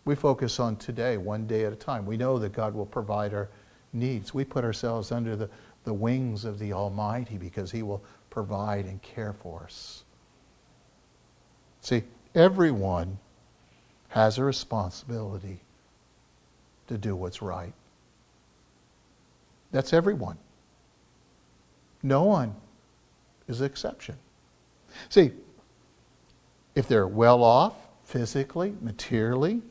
[0.04, 2.04] We focus on today, one day at a time.
[2.04, 3.48] We know that God will provide our
[3.92, 4.35] needs.
[4.35, 5.48] We put ourselves under the,
[5.85, 10.04] the wings of the Almighty because He will provide and care for us.
[11.80, 12.02] See,
[12.35, 13.18] everyone
[14.09, 15.61] has a responsibility
[16.88, 17.72] to do what's right.
[19.74, 20.38] That's everyone.
[22.00, 22.54] No one
[23.48, 24.16] is an exception.
[25.08, 25.32] See,
[26.76, 29.62] if they're well off physically, materially,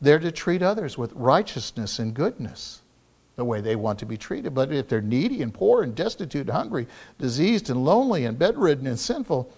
[0.00, 2.80] they're to treat others with righteousness and goodness,
[3.36, 4.54] the way they want to be treated.
[4.54, 6.86] But if they're needy and poor and destitute hungry,
[7.18, 9.52] diseased and lonely and bedridden and sinful,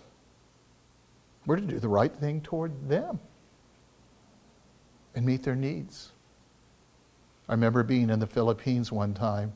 [1.46, 3.20] we're to do the right thing toward them
[5.14, 6.11] and meet their needs.
[7.52, 9.52] I remember being in the Philippines one time.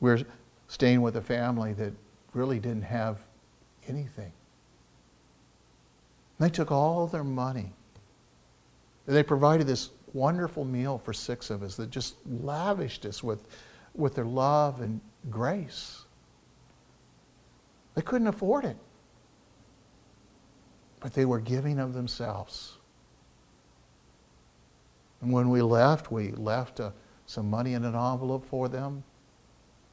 [0.00, 0.20] We were
[0.68, 1.92] staying with a family that
[2.32, 3.18] really didn't have
[3.88, 4.32] anything.
[6.38, 7.74] They took all their money
[9.04, 13.44] they provided this wonderful meal for six of us that just lavished us with,
[13.94, 16.06] with their love and grace.
[17.94, 18.78] They couldn't afford it,
[21.00, 22.78] but they were giving of themselves.
[25.22, 26.90] And when we left, we left uh,
[27.26, 29.04] some money in an envelope for them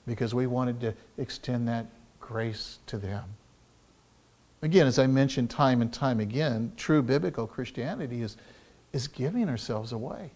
[0.05, 1.85] because we wanted to extend that
[2.19, 3.23] grace to them.
[4.61, 8.35] Again, as I mentioned time and time again, true biblical Christianity is
[8.91, 10.31] is giving ourselves away.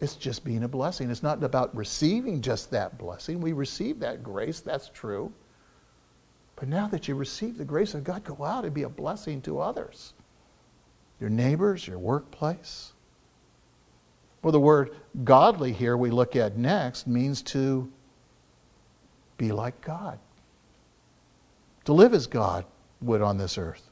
[0.00, 1.10] It's just being a blessing.
[1.10, 3.40] It's not about receiving just that blessing.
[3.40, 5.32] We receive that grace, that's true.
[6.56, 9.40] But now that you receive the grace of God, go out and be a blessing
[9.42, 10.12] to others
[11.20, 12.92] your neighbors, your workplace.
[14.42, 14.90] Well, the word
[15.24, 17.90] godly here we look at next means to
[19.38, 20.18] be like God,
[21.84, 22.64] to live as God
[23.00, 23.90] would on this earth,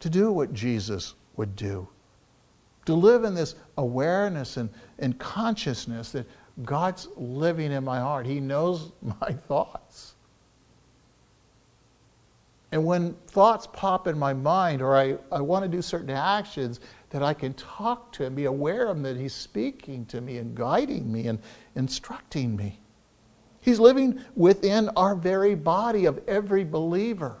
[0.00, 1.86] to do what Jesus would do.
[2.86, 6.26] To live in this awareness and, and consciousness that
[6.62, 8.26] God's living in my heart.
[8.26, 10.13] He knows my thoughts.
[12.74, 16.80] And when thoughts pop in my mind or I, I want to do certain actions,
[17.10, 20.38] that I can talk to him, be aware of him, that he's speaking to me
[20.38, 21.38] and guiding me and
[21.76, 22.80] instructing me.
[23.60, 27.36] He's living within our very body of every believer.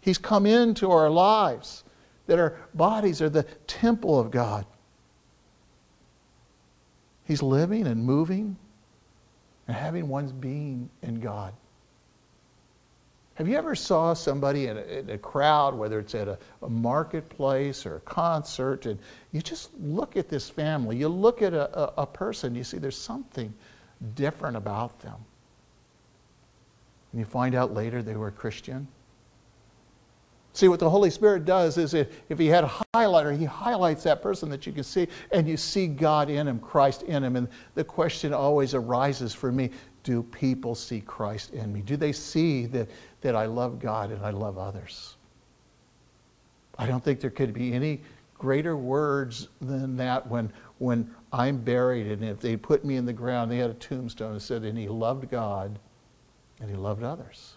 [0.00, 1.84] He's come into our lives
[2.26, 4.64] that our bodies are the temple of God.
[7.24, 8.56] He's living and moving
[9.68, 11.52] and having one's being in God.
[13.34, 16.68] Have you ever saw somebody in a, in a crowd, whether it's at a, a,
[16.68, 18.98] marketplace or a concert, and
[19.32, 22.96] you just look at this family, you look at a, a person, you see there's
[22.96, 23.52] something
[24.14, 25.16] different about them.
[27.12, 28.86] And you find out later they were Christian.
[30.54, 34.20] See, what the Holy Spirit does is if He had a highlighter, He highlights that
[34.20, 37.36] person that you can see, and you see God in him, Christ in him.
[37.36, 39.70] And the question always arises for me
[40.02, 41.80] do people see Christ in me?
[41.80, 42.88] Do they see that,
[43.20, 45.16] that I love God and I love others?
[46.78, 48.00] I don't think there could be any
[48.34, 53.12] greater words than that when, when I'm buried and if they put me in the
[53.12, 55.78] ground, they had a tombstone that said, and he loved God
[56.60, 57.54] and he loved others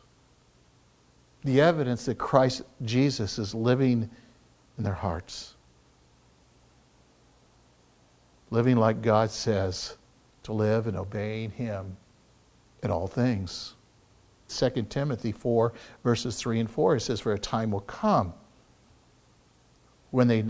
[1.46, 4.10] the evidence that Christ Jesus is living
[4.78, 5.54] in their hearts.
[8.50, 9.96] Living like God says
[10.44, 11.96] to live and obeying Him
[12.86, 13.74] in all things.
[14.48, 18.34] 2 Timothy 4, verses 3 and 4, it says, For a time will come
[20.12, 20.46] when they,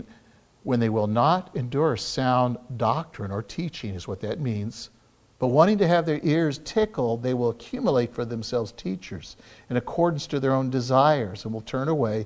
[0.62, 4.90] when they will not endure sound doctrine or teaching, is what that means
[5.38, 9.36] but wanting to have their ears tickled, they will accumulate for themselves teachers
[9.68, 12.24] in accordance to their own desires and will turn away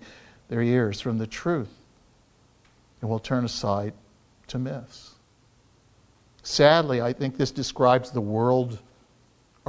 [0.48, 1.74] their ears from the truth
[3.00, 3.94] and will turn aside
[4.46, 5.14] to myths.
[6.42, 8.78] Sadly, I think this describes the world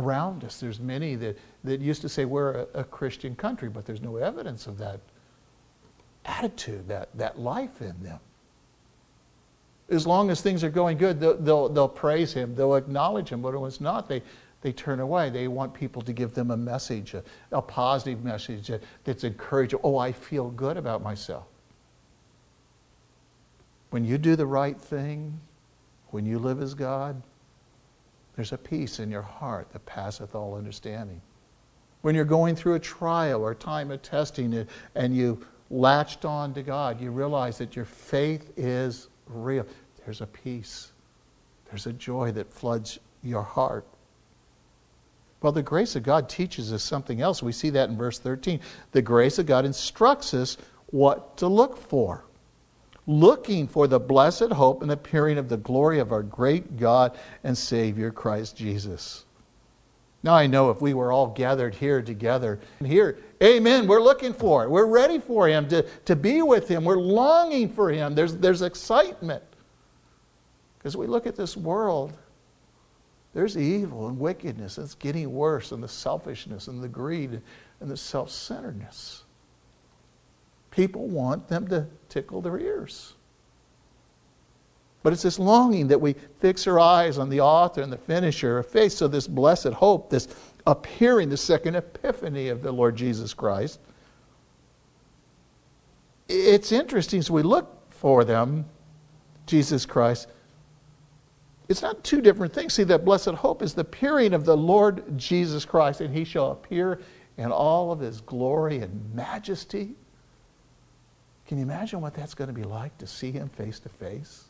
[0.02, 0.60] around us.
[0.60, 4.18] There's many that, that used to say we're a, a Christian country, but there's no
[4.18, 5.00] evidence of that
[6.26, 8.20] attitude, that, that life in them
[9.92, 13.42] as long as things are going good, they'll, they'll, they'll, praise him, they'll acknowledge him.
[13.42, 14.24] But when it's not, they,
[14.62, 15.30] they turn away.
[15.30, 19.80] They want people to give them a message, a, a positive message that, that's encouraging.
[19.84, 21.44] Oh, I feel good about myself.
[23.90, 25.38] When you do the right thing,
[26.08, 27.22] when you live as God,
[28.36, 31.22] there's a peace in your heart that passeth all understanding.
[32.02, 36.64] When you're going through a trial or time of testing and you latched on to
[36.64, 39.66] God, you realize that your faith is real.
[40.04, 40.92] There's a peace,
[41.70, 43.86] there's a joy that floods your heart.
[45.42, 47.42] Well, the grace of God teaches us something else.
[47.42, 48.60] We see that in verse 13.
[48.92, 50.58] The grace of God instructs us
[50.88, 52.26] what to look for.
[53.08, 57.58] Looking for the blessed hope and appearing of the glory of our great God and
[57.58, 59.26] Savior, Christ Jesus.
[60.24, 64.34] Now, I know if we were all gathered here together, and here, amen, we're looking
[64.34, 64.70] for it.
[64.70, 66.84] We're ready for Him, to, to be with Him.
[66.84, 68.14] We're longing for Him.
[68.14, 69.44] There's, there's excitement.
[70.78, 72.14] Because we look at this world,
[73.34, 74.78] there's evil and wickedness.
[74.78, 77.42] It's getting worse, and the selfishness and the greed
[77.80, 79.21] and the self centeredness.
[80.72, 83.14] People want them to tickle their ears.
[85.04, 88.60] But it's this longing that we fix our eyes on the author and the finisher
[88.60, 88.94] of faith.
[88.94, 90.28] So, this blessed hope, this
[90.68, 93.80] appearing, the second epiphany of the Lord Jesus Christ,
[96.30, 98.66] it's interesting as we look for them,
[99.48, 100.30] Jesus Christ.
[101.68, 102.74] It's not two different things.
[102.74, 106.52] See, that blessed hope is the appearing of the Lord Jesus Christ, and he shall
[106.52, 107.00] appear
[107.38, 109.96] in all of his glory and majesty.
[111.52, 114.46] Can you imagine what that's going to be like to see him face to face?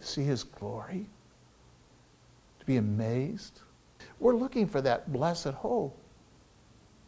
[0.00, 1.06] To see his glory,
[2.60, 3.60] to be amazed.
[4.20, 5.96] We're looking for that blessed hope.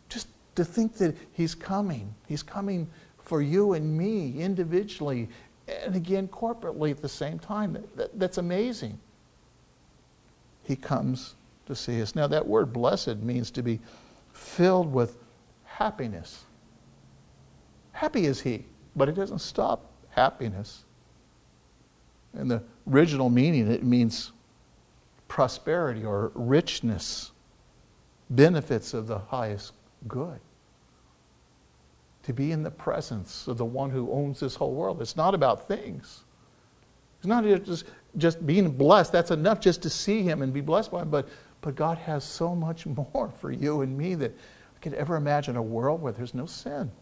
[0.09, 2.15] Just to think that he's coming.
[2.27, 5.29] He's coming for you and me individually
[5.69, 7.75] and again corporately at the same time.
[7.75, 8.99] That, that, that's amazing.
[10.65, 11.35] He comes
[11.67, 12.15] to see us.
[12.15, 13.81] Now, that word blessed means to be
[14.33, 15.19] filled with
[15.67, 16.47] happiness.
[17.97, 18.63] Happy is he,
[18.95, 20.85] but it doesn't stop happiness.
[22.39, 24.33] In the original meaning, it means
[25.29, 27.33] prosperity or richness,
[28.29, 29.73] benefits of the highest
[30.09, 30.39] good.
[32.25, 35.01] To be in the presence of the one who owns this whole world.
[35.01, 36.25] It's not about things.
[37.17, 37.87] It's not just,
[38.19, 39.11] just being blessed.
[39.11, 41.09] That's enough just to see him and be blessed by him.
[41.09, 41.31] But,
[41.63, 42.85] but God has so much
[43.15, 44.37] more for you and me that
[44.77, 46.93] I could ever imagine a world where there's no sin.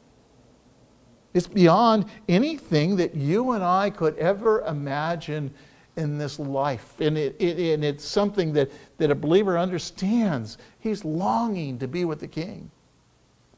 [1.35, 5.53] It's beyond anything that you and I could ever imagine
[5.97, 7.01] in this life.
[7.01, 10.59] And, it, it, and it's something that, that a believer understands.
[10.81, 12.71] He's longing to be with the King.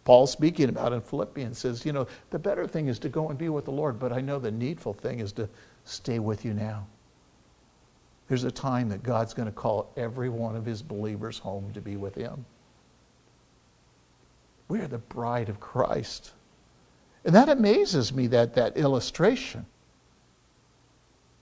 [0.05, 3.39] Paul, speaking about in Philippians, says, You know, the better thing is to go and
[3.39, 5.49] be with the Lord, but I know the needful thing is to
[5.85, 6.87] stay with you now.
[8.29, 11.81] There's a time that God's going to call every one of his believers home to
[11.81, 12.45] be with him.
[14.69, 16.33] We are the bride of Christ.
[17.27, 19.67] And that amazes me, that, that illustration.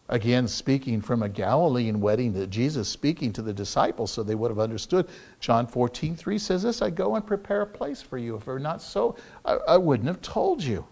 [0.09, 4.51] Again, speaking from a Galilean wedding that Jesus speaking to the disciples so they would
[4.51, 5.09] have understood.
[5.41, 8.35] John 14, 3 says this I go and prepare a place for you.
[8.35, 10.87] If it were not so, I, I wouldn't have told you.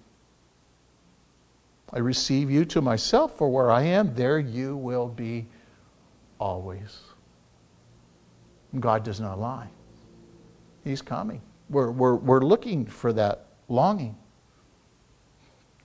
[1.90, 5.47] I receive you to myself, for where I am, there you will be
[6.38, 7.01] always.
[8.78, 9.68] God does not lie.
[10.84, 11.40] He's coming.
[11.70, 14.16] We're, we're, we're looking for that longing.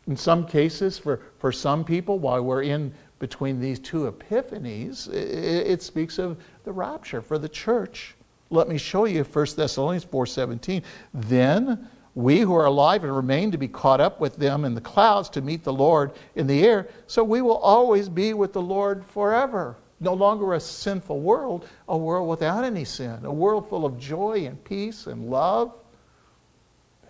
[0.07, 5.67] In some cases, for, for some people, while we're in between these two epiphanies, it,
[5.67, 8.15] it speaks of the rapture for the church.
[8.49, 10.83] Let me show you 1 Thessalonians 4:17.
[11.13, 14.81] Then we who are alive and remain to be caught up with them in the
[14.81, 18.61] clouds to meet the Lord in the air, so we will always be with the
[18.61, 19.75] Lord forever.
[19.99, 24.45] No longer a sinful world, a world without any sin, a world full of joy
[24.45, 25.73] and peace and love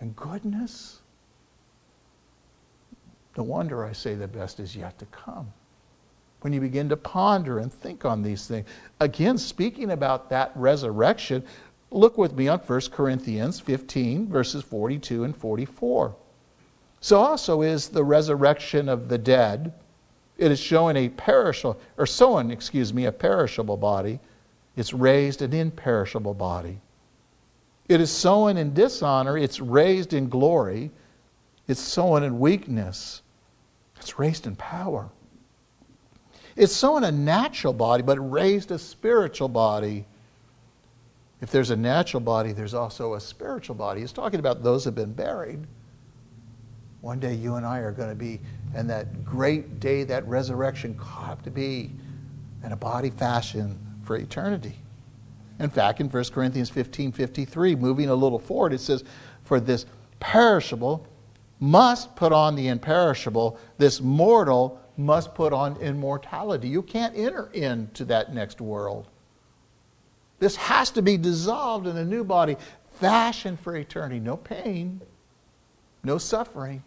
[0.00, 1.00] and goodness.
[3.38, 5.52] No wonder I say the best is yet to come
[6.40, 8.66] when you begin to ponder and think on these things.
[8.98, 11.44] Again, speaking about that resurrection,
[11.92, 16.16] look with me on 1 Corinthians 15, verses 42 and 44.
[17.00, 19.72] So also is the resurrection of the dead.
[20.36, 24.18] It is showing a perishable, or sown, excuse me, a perishable body.
[24.74, 26.80] It's raised an imperishable body.
[27.88, 29.38] It is sown in dishonor.
[29.38, 30.90] It's raised in glory.
[31.68, 33.22] It's sown in weakness.
[34.00, 35.08] It's raised in power.
[36.56, 40.06] It's so in a natural body, but raised a spiritual body.
[41.40, 44.00] If there's a natural body, there's also a spiritual body.
[44.00, 45.60] He's talking about those who have been buried.
[47.00, 48.40] One day you and I are going to be
[48.74, 51.92] in that great day, that resurrection caught to be
[52.64, 54.74] in a body fashion for eternity.
[55.60, 59.04] In fact, in 1 Corinthians 15 53, moving a little forward, it says,
[59.44, 59.86] For this
[60.18, 61.06] perishable
[61.60, 66.68] must put on the imperishable, this mortal must put on immortality.
[66.68, 69.06] You can't enter into that next world.
[70.38, 72.56] This has to be dissolved in a new body,
[73.00, 74.20] fashioned for eternity.
[74.20, 75.00] No pain,
[76.04, 76.82] no suffering.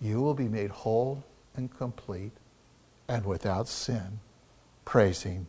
[0.00, 1.24] You will be made whole
[1.56, 2.32] and complete
[3.08, 4.20] and without sin,
[4.84, 5.46] praising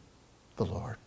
[0.57, 0.97] the Lord.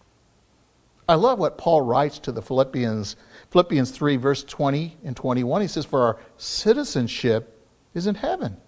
[1.08, 3.16] I love what Paul writes to the Philippians,
[3.50, 5.62] Philippians 3, verse 20 and 21.
[5.62, 8.58] He says, For our citizenship is in heaven,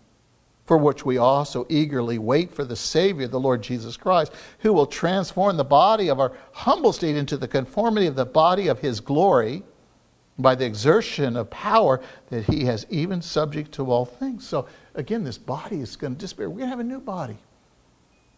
[0.65, 4.87] for which we also eagerly wait for the Savior, the Lord Jesus Christ, who will
[4.87, 9.01] transform the body of our humble state into the conformity of the body of his
[9.01, 9.63] glory
[10.39, 14.47] by the exertion of power that he has even subject to all things.
[14.47, 16.49] So again, this body is going to disappear.
[16.49, 17.37] We're going to have a new body.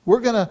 [0.04, 0.50] We're going to,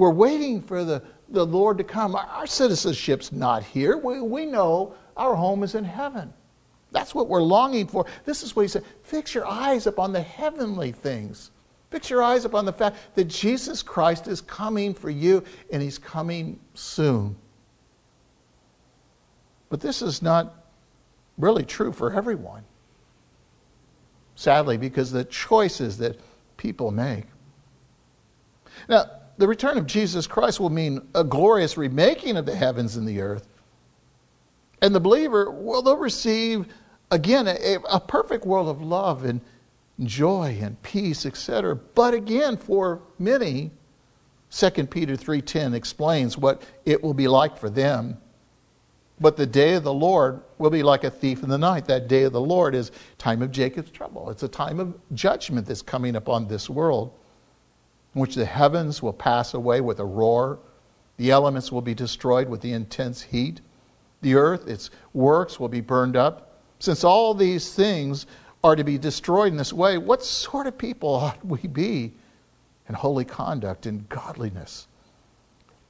[0.00, 2.14] we're waiting for the, the Lord to come.
[2.16, 3.98] Our, our citizenship's not here.
[3.98, 6.32] We, we know our home is in heaven.
[6.90, 8.06] That's what we're longing for.
[8.24, 11.50] This is what he said fix your eyes upon the heavenly things.
[11.90, 15.98] Fix your eyes upon the fact that Jesus Christ is coming for you and he's
[15.98, 17.36] coming soon.
[19.68, 20.64] But this is not
[21.36, 22.64] really true for everyone.
[24.34, 26.18] Sadly, because the choices that
[26.56, 27.24] people make.
[28.88, 33.08] Now, the return of Jesus Christ will mean a glorious remaking of the heavens and
[33.08, 33.48] the earth.
[34.82, 36.66] And the believer, well, they'll receive,
[37.10, 39.40] again, a, a perfect world of love and
[40.00, 41.74] joy and peace, etc.
[41.74, 43.70] But again, for many,
[44.50, 48.18] 2 Peter 3.10 explains what it will be like for them.
[49.20, 51.86] But the day of the Lord will be like a thief in the night.
[51.86, 54.28] That day of the Lord is time of Jacob's trouble.
[54.28, 57.14] It's a time of judgment that's coming upon this world
[58.14, 60.58] in which the heavens will pass away with a roar,
[61.16, 63.60] the elements will be destroyed with the intense heat,
[64.22, 66.60] the earth, its works will be burned up.
[66.78, 68.26] Since all these things
[68.62, 72.12] are to be destroyed in this way, what sort of people ought we be
[72.88, 74.88] in holy conduct and godliness?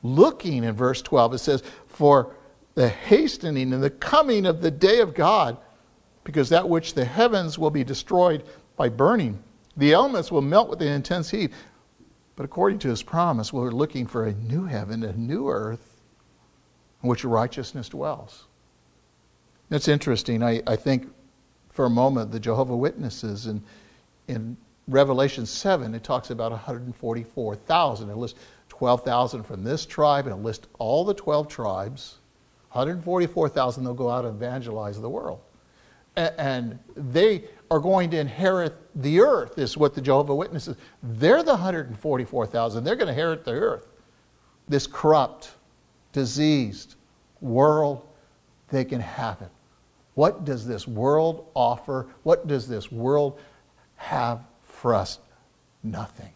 [0.02, 2.34] Looking in verse 12, it says, For
[2.74, 5.58] the hastening and the coming of the day of God,
[6.24, 8.44] because that which the heavens will be destroyed
[8.76, 9.42] by burning.
[9.76, 11.52] The elements will melt with the intense heat.
[12.36, 16.00] But according to his promise, we're looking for a new heaven, a new earth
[17.02, 18.44] in which righteousness dwells.
[19.70, 20.42] It's interesting.
[20.42, 21.08] I, I think
[21.70, 23.62] for a moment the Jehovah Witnesses in,
[24.28, 24.56] in
[24.88, 28.10] Revelation 7, it talks about 144,000.
[28.10, 32.18] It lists 12,000 from this tribe, and it lists all the 12 tribes.
[32.72, 35.40] 144,000, they'll go out and evangelize the world.
[36.16, 40.76] And they are going to inherit the earth, is what the Jehovah Witnesses.
[41.02, 42.82] They're the 144,000.
[42.82, 43.86] They're going to inherit the earth.
[44.68, 45.52] This corrupt,
[46.12, 46.96] diseased
[47.40, 48.06] world,
[48.70, 49.50] they can have it.
[50.14, 52.08] What does this world offer?
[52.24, 53.40] What does this world
[53.96, 55.18] have for us?
[55.82, 56.32] Nothing.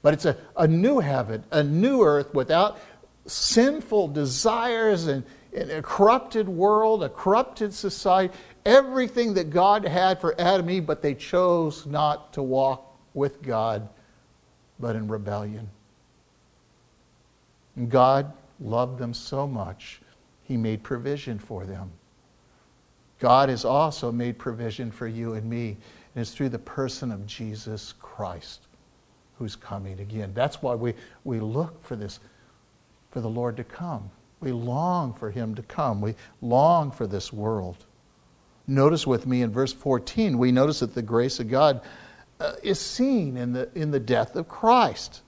[0.00, 2.78] But it's a, a new heaven, a new earth without
[3.26, 5.24] sinful desires and,
[5.54, 10.86] and a corrupted world, a corrupted society everything that God had for Adam and Eve,
[10.86, 13.88] but they chose not to walk with God,
[14.78, 15.68] but in rebellion.
[17.76, 20.00] And God loved them so much,
[20.44, 21.90] He made provision for them.
[23.18, 25.76] God has also made provision for you and me,
[26.14, 28.62] and it's through the person of Jesus Christ
[29.38, 30.32] who's coming again.
[30.34, 30.94] That's why we,
[31.24, 32.20] we look for this,
[33.10, 34.10] for the Lord to come.
[34.40, 36.00] We long for Him to come.
[36.00, 37.86] We long for this world.
[38.66, 41.80] Notice with me in verse 14, we notice that the grace of God
[42.40, 45.22] uh, is seen in the, in the death of Christ.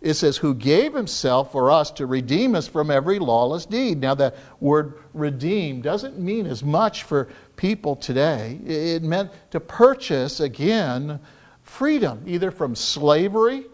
[0.00, 4.00] It says, Who gave himself for us to redeem us from every lawless deed.
[4.00, 8.60] Now, that word redeem doesn't mean as much for people today.
[8.64, 11.18] It meant to purchase again
[11.62, 13.66] freedom, either from slavery,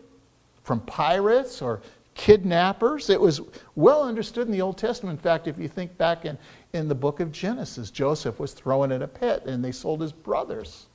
[0.62, 1.82] from pirates, or
[2.14, 3.10] kidnappers.
[3.10, 3.40] It was
[3.74, 5.18] well understood in the Old Testament.
[5.18, 6.38] In fact, if you think back in,
[6.72, 10.12] in the book of Genesis, Joseph was thrown in a pit and they sold his
[10.12, 10.86] brothers.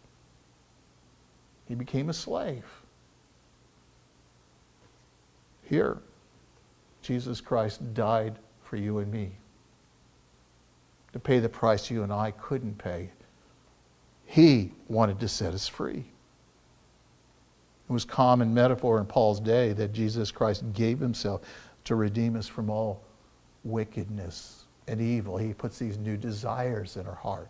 [1.68, 2.66] He became a slave.
[5.64, 5.98] Here,
[7.02, 9.32] Jesus Christ died for you and me
[11.14, 13.10] to pay the price you and I couldn't pay.
[14.26, 16.06] He wanted to set us free.
[17.90, 21.42] It was common metaphor in Paul's day that Jesus Christ gave himself
[21.86, 23.02] to redeem us from all
[23.64, 25.38] wickedness and evil.
[25.38, 27.50] He puts these new desires in our heart.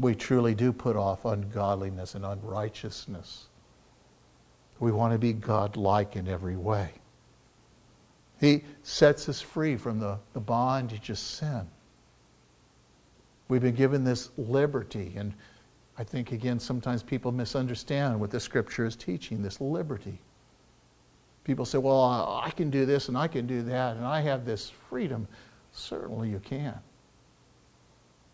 [0.00, 3.46] We truly do put off ungodliness and unrighteousness.
[4.80, 6.90] We want to be God-like in every way.
[8.40, 11.66] He sets us free from the, the bondage of sin.
[13.48, 15.14] We've been given this liberty.
[15.16, 15.34] And
[15.98, 20.20] I think, again, sometimes people misunderstand what the scripture is teaching this liberty.
[21.42, 24.44] People say, well, I can do this and I can do that, and I have
[24.44, 25.26] this freedom.
[25.72, 26.78] Certainly you can.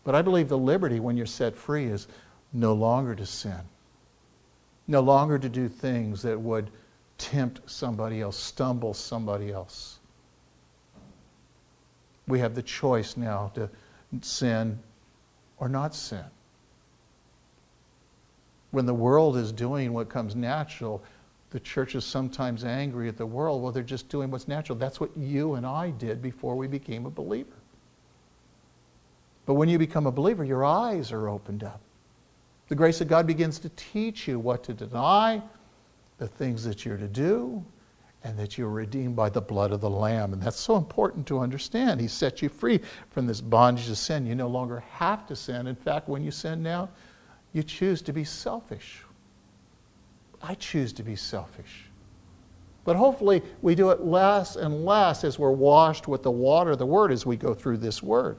[0.03, 2.07] But I believe the liberty when you're set free is
[2.53, 3.61] no longer to sin,
[4.87, 6.69] no longer to do things that would
[7.17, 9.99] tempt somebody else, stumble somebody else.
[12.27, 13.69] We have the choice now to
[14.21, 14.79] sin
[15.57, 16.25] or not sin.
[18.71, 21.03] When the world is doing what comes natural,
[21.55, 23.63] the church is sometimes angry at the world.
[23.63, 24.77] Well, they're just doing what's natural.
[24.77, 27.55] That's what you and I did before we became a believer.
[29.45, 31.79] But when you become a believer, your eyes are opened up.
[32.67, 35.41] The grace of God begins to teach you what to deny,
[36.17, 37.63] the things that you're to do,
[38.25, 40.33] and that you're redeemed by the blood of the Lamb.
[40.33, 42.01] And that's so important to understand.
[42.01, 42.81] He set you free
[43.11, 44.25] from this bondage to sin.
[44.25, 45.67] You no longer have to sin.
[45.67, 46.89] In fact, when you sin now,
[47.53, 49.04] you choose to be selfish.
[50.41, 51.89] I choose to be selfish.
[52.83, 56.77] But hopefully, we do it less and less as we're washed with the water of
[56.77, 58.37] the Word as we go through this Word.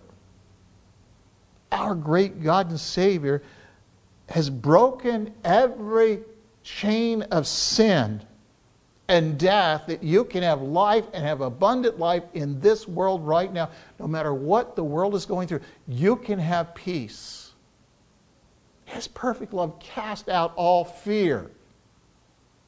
[1.73, 3.43] Our great God and Savior
[4.29, 6.21] has broken every
[6.63, 8.23] chain of sin
[9.09, 13.53] and death that you can have life and have abundant life in this world right
[13.53, 13.71] now.
[13.99, 17.53] No matter what the world is going through, you can have peace.
[18.85, 21.51] His perfect love cast out all fear.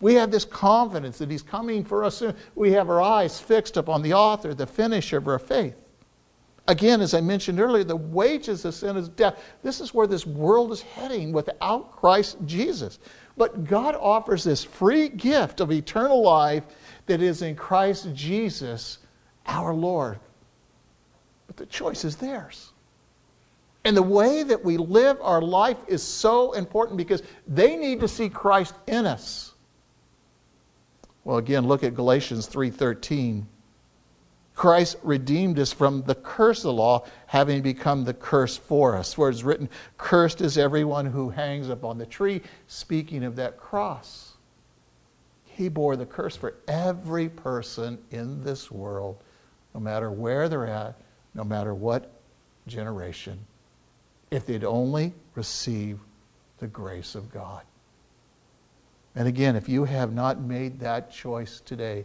[0.01, 2.35] We have this confidence that He's coming for us soon.
[2.55, 5.83] We have our eyes fixed upon the author, the finisher of our faith.
[6.69, 9.43] Again, as I mentioned earlier, the wages of sin is death.
[9.63, 12.99] This is where this world is heading without Christ Jesus.
[13.39, 16.65] But God offers this free gift of eternal life
[17.07, 18.99] that is in Christ Jesus,
[19.47, 20.21] our Lord.
[21.47, 22.73] But the choice is theirs.
[23.85, 28.09] And the way that we live our life is so important because they need to
[28.09, 29.48] see Christ in us.
[31.29, 33.49] Well, again, look at Galatians 3:13.
[34.55, 39.19] Christ redeemed us from the curse of the law, having become the curse for us.
[39.19, 39.69] Where it's written,
[39.99, 44.39] Cursed is everyone who hangs upon the tree, speaking of that cross.
[45.45, 49.23] He bore the curse for every person in this world,
[49.75, 50.99] no matter where they're at,
[51.35, 52.11] no matter what
[52.67, 53.39] generation,
[54.31, 56.01] if they'd only receive
[56.57, 57.65] the grace of God.
[59.19, 62.05] And again, if you have not made that choice today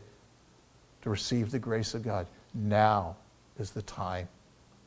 [1.04, 3.16] to receive the grace of God, now
[3.60, 4.28] is the time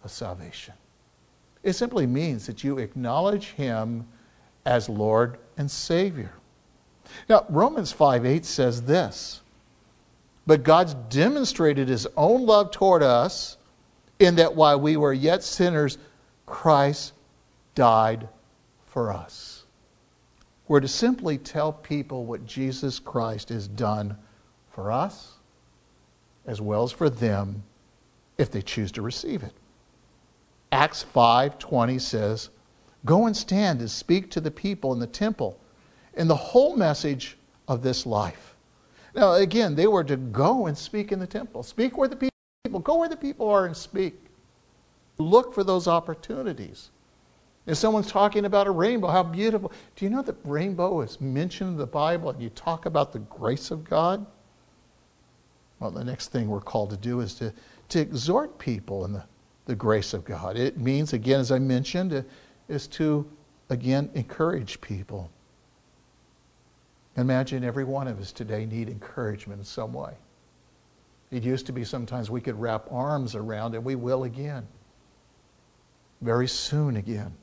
[0.02, 0.74] of salvation.
[1.62, 4.08] It simply means that you acknowledge Him
[4.64, 6.32] as Lord and Savior.
[7.28, 9.40] Now, Romans 5 8 says this
[10.48, 13.56] But God's demonstrated His own love toward us
[14.18, 15.96] in that while we were yet sinners,
[16.44, 17.12] Christ
[17.76, 18.28] died
[18.84, 19.55] for us
[20.68, 24.16] were to simply tell people what Jesus Christ has done
[24.70, 25.36] for us
[26.46, 27.62] as well as for them
[28.38, 29.52] if they choose to receive it.
[30.72, 32.50] Acts 5:20 says,
[33.04, 35.58] "Go and stand and speak to the people in the temple
[36.14, 37.38] in the whole message
[37.68, 38.56] of this life."
[39.14, 41.62] Now again, they were to go and speak in the temple.
[41.62, 44.30] Speak where the people go where the people are and speak.
[45.18, 46.90] Look for those opportunities.
[47.66, 49.72] If someone's talking about a rainbow, how beautiful.
[49.96, 53.18] Do you know that rainbow is mentioned in the Bible and you talk about the
[53.18, 54.24] grace of God?
[55.80, 57.52] Well, the next thing we're called to do is to,
[57.90, 59.24] to exhort people in the,
[59.66, 60.56] the grace of God.
[60.56, 62.22] It means, again, as I mentioned, uh,
[62.68, 63.28] is to,
[63.68, 65.30] again, encourage people.
[67.16, 70.12] Imagine every one of us today need encouragement in some way.
[71.30, 74.66] It used to be sometimes we could wrap arms around, and we will again.
[76.20, 77.34] Very soon again.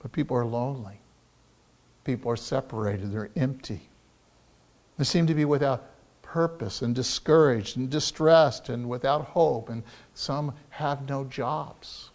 [0.00, 1.00] But people are lonely.
[2.04, 3.12] People are separated.
[3.12, 3.88] They're empty.
[4.98, 5.90] They seem to be without
[6.22, 9.82] purpose and discouraged and distressed and without hope, and
[10.14, 12.10] some have no jobs.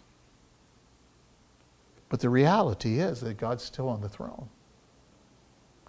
[2.08, 4.48] But the reality is that God's still on the throne.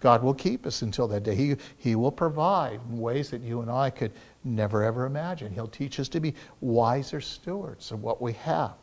[0.00, 1.34] God will keep us until that day.
[1.34, 5.52] He, he will provide in ways that you and I could never ever imagine.
[5.52, 8.74] He'll teach us to be wiser stewards of what we have.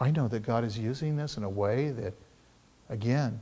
[0.00, 2.14] I know that God is using this in a way that,
[2.88, 3.38] again,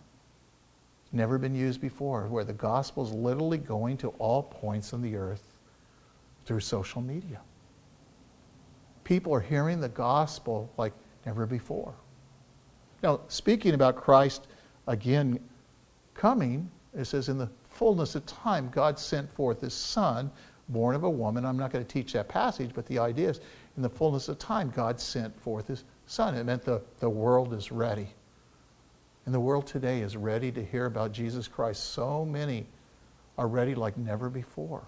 [1.12, 5.14] never been used before, where the gospel is literally going to all points on the
[5.16, 5.56] earth
[6.44, 7.40] through social media.
[9.04, 10.92] People are hearing the gospel like
[11.24, 11.94] never before.
[13.02, 14.48] Now, speaking about Christ
[14.86, 15.38] again
[16.14, 20.30] coming, it says, in the fullness of time, God sent forth his Son,
[20.68, 21.46] born of a woman.
[21.46, 23.40] I'm not going to teach that passage, but the idea is
[23.76, 26.34] in the fullness of time, God sent forth his son.
[26.34, 28.08] It meant the, the world is ready.
[29.26, 31.92] And the world today is ready to hear about Jesus Christ.
[31.92, 32.66] So many
[33.36, 34.82] are ready like never before.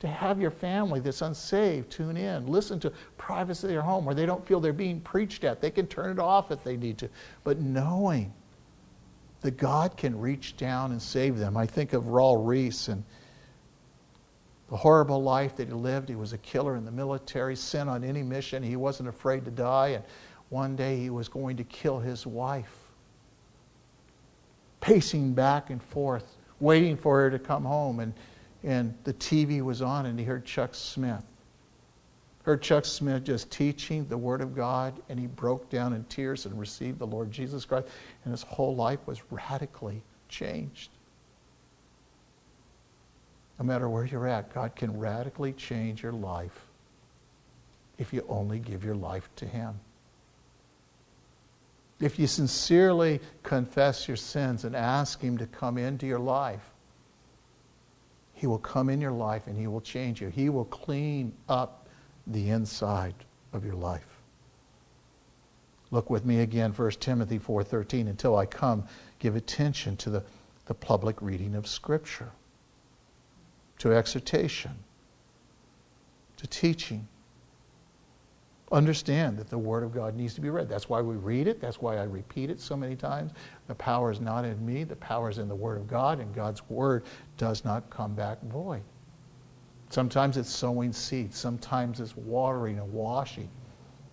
[0.00, 4.14] To have your family that's unsaved tune in, listen to privacy of their home where
[4.14, 5.60] they don't feel they're being preached at.
[5.60, 7.08] They can turn it off if they need to.
[7.44, 8.32] But knowing
[9.42, 11.56] that God can reach down and save them.
[11.56, 13.04] I think of Raul Ries and
[14.72, 16.08] the horrible life that he lived.
[16.08, 18.62] He was a killer in the military, sent on any mission.
[18.62, 19.88] He wasn't afraid to die.
[19.88, 20.04] And
[20.48, 22.74] one day he was going to kill his wife,
[24.80, 28.00] pacing back and forth, waiting for her to come home.
[28.00, 28.14] And,
[28.62, 31.22] and the TV was on, and he heard Chuck Smith.
[32.44, 36.46] Heard Chuck Smith just teaching the Word of God, and he broke down in tears
[36.46, 37.88] and received the Lord Jesus Christ,
[38.24, 40.92] and his whole life was radically changed.
[43.62, 46.66] No matter where you're at, God can radically change your life
[47.96, 49.78] if you only give your life to Him.
[52.00, 56.72] If you sincerely confess your sins and ask Him to come into your life,
[58.34, 60.26] He will come in your life and He will change you.
[60.26, 61.86] He will clean up
[62.26, 63.14] the inside
[63.52, 64.18] of your life.
[65.92, 68.08] Look with me again, 1 Timothy 4.13.
[68.08, 68.82] Until I come,
[69.20, 70.24] give attention to the,
[70.66, 72.32] the public reading of Scripture
[73.82, 74.70] to exhortation,
[76.36, 77.04] to teaching.
[78.70, 80.68] Understand that the Word of God needs to be read.
[80.68, 81.60] That's why we read it.
[81.60, 83.32] That's why I repeat it so many times.
[83.66, 86.32] The power is not in me, the power is in the Word of God, and
[86.32, 87.02] God's Word
[87.38, 88.82] does not come back void.
[89.90, 93.50] Sometimes it's sowing seeds, sometimes it's watering and washing,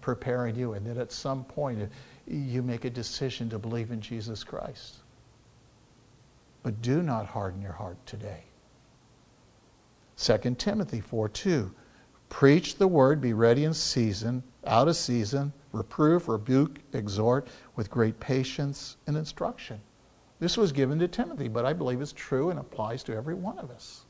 [0.02, 1.88] preparing you, and then at some point
[2.26, 4.96] you make a decision to believe in Jesus Christ.
[6.64, 8.49] But do not harden your heart today.
[10.20, 11.72] 2 Timothy 4 2.
[12.28, 17.48] Preach the word, be ready in season, out of season, reprove, rebuke, exhort
[17.78, 19.80] with great patience and instruction.
[20.40, 23.58] This was given to Timothy, but I believe it's true and applies to every one
[23.60, 24.06] of us.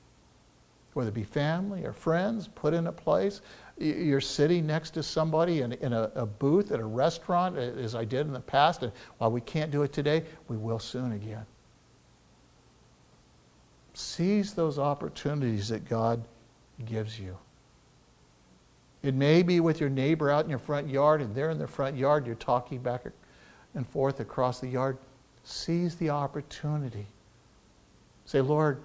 [0.93, 3.41] Whether it be family or friends, put in a place.
[3.77, 8.03] You're sitting next to somebody in, in a, a booth at a restaurant, as I
[8.03, 11.45] did in the past, and while we can't do it today, we will soon again.
[13.99, 16.23] Seize those opportunities that God
[16.85, 17.37] gives you.
[19.03, 21.67] It may be with your neighbor out in your front yard, and they're in their
[21.67, 23.03] front yard, you're talking back
[23.75, 24.97] and forth across the yard.
[25.43, 27.07] Seize the opportunity.
[28.23, 28.81] Say, Lord,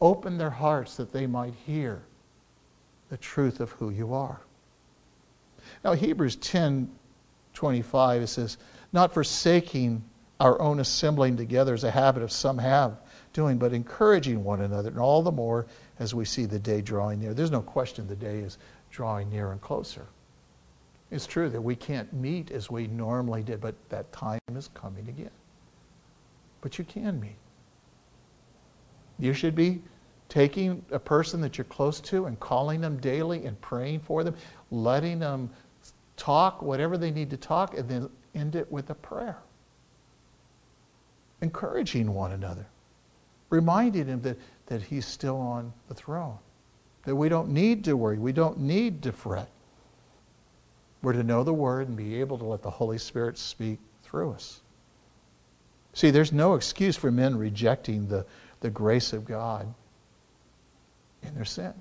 [0.00, 2.02] open their hearts that they might hear
[3.10, 4.40] the truth of who you are.
[5.84, 6.90] Now, Hebrews 10
[7.54, 8.58] 25, it says,
[8.92, 10.02] Not forsaking
[10.40, 12.98] our own assembling together as a habit of some have
[13.34, 15.66] doing, but encouraging one another, and all the more
[15.98, 17.34] as we see the day drawing near.
[17.34, 18.56] There's no question the day is
[18.90, 20.06] drawing near and closer.
[21.10, 25.06] It's true that we can't meet as we normally did, but that time is coming
[25.08, 25.30] again.
[26.62, 27.36] But you can meet.
[29.18, 29.82] You should be
[30.28, 34.34] taking a person that you're close to and calling them daily and praying for them,
[34.70, 35.50] letting them
[36.16, 39.38] talk whatever they need to talk, and then end it with a prayer.
[41.42, 42.66] Encouraging one another
[43.54, 44.36] reminding him that,
[44.66, 46.38] that he's still on the throne.
[47.04, 49.48] That we don't need to worry, we don't need to fret.
[51.02, 54.32] We're to know the Word and be able to let the Holy Spirit speak through
[54.32, 54.60] us.
[55.92, 58.26] See, there's no excuse for men rejecting the,
[58.60, 59.72] the grace of God
[61.22, 61.74] in their sin.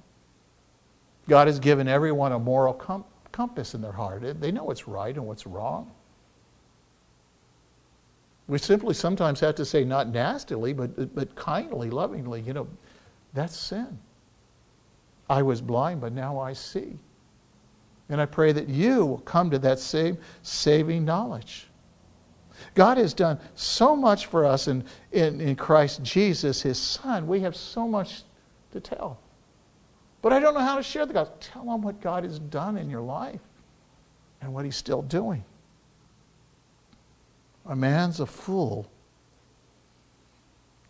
[1.28, 4.42] God has given everyone a moral com- compass in their heart.
[4.42, 5.90] They know what's right and what's wrong.
[8.48, 12.68] We simply sometimes have to say, not nastily, but, but kindly, lovingly, you know,
[13.34, 13.98] that's sin.
[15.30, 17.00] I was blind, but now I see.
[18.10, 21.68] And I pray that you will come to that same saving knowledge.
[22.76, 27.28] God has done so much for us in, in, in Christ Jesus, his Son.
[27.28, 28.24] We have so much
[28.72, 29.20] to tell.
[30.22, 31.38] But I don't know how to share the gospel.
[31.40, 33.42] Tell them what God has done in your life
[34.42, 35.44] and what he's still doing.
[37.66, 38.90] A man's a fool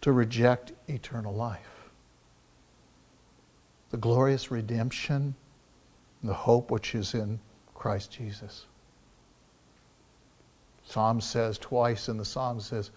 [0.01, 1.89] to reject eternal life.
[3.91, 5.35] The glorious redemption,
[6.23, 7.39] the hope which is in
[7.75, 8.65] Christ Jesus.
[10.85, 12.91] Psalm says twice in the Psalm says,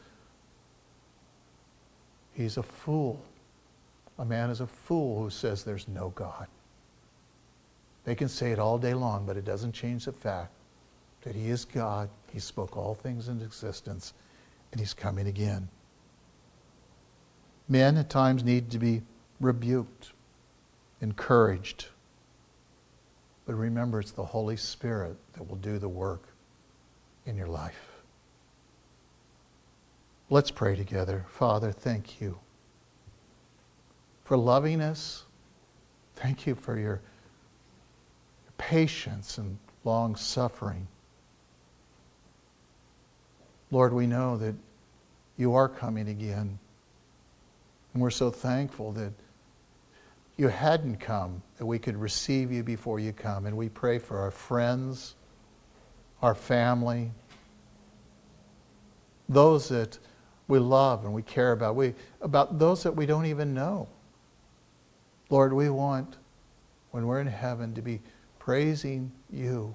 [2.32, 3.22] he's a fool.
[4.18, 6.46] A man is a fool who says there's no God.
[8.04, 10.55] They can say it all day long, but it doesn't change the fact
[11.26, 12.08] that He is God.
[12.32, 14.14] He spoke all things into existence,
[14.70, 15.68] and He's coming again.
[17.68, 19.02] Men at times need to be
[19.40, 20.12] rebuked,
[21.00, 21.88] encouraged,
[23.46, 26.28] But remember, it's the Holy Spirit that will do the work
[27.24, 28.02] in your life.
[30.28, 31.24] Let's pray together.
[31.28, 32.38] Father, thank you
[34.24, 35.24] for loving us.
[36.16, 37.00] Thank you for your
[38.58, 40.88] patience and long suffering.
[43.70, 44.54] Lord, we know that
[45.36, 46.58] you are coming again.
[47.92, 49.12] And we're so thankful that
[50.36, 53.46] you hadn't come, that we could receive you before you come.
[53.46, 55.14] And we pray for our friends,
[56.22, 57.10] our family,
[59.28, 59.98] those that
[60.48, 63.88] we love and we care about, we, about those that we don't even know.
[65.30, 66.16] Lord, we want,
[66.92, 68.00] when we're in heaven, to be
[68.38, 69.74] praising you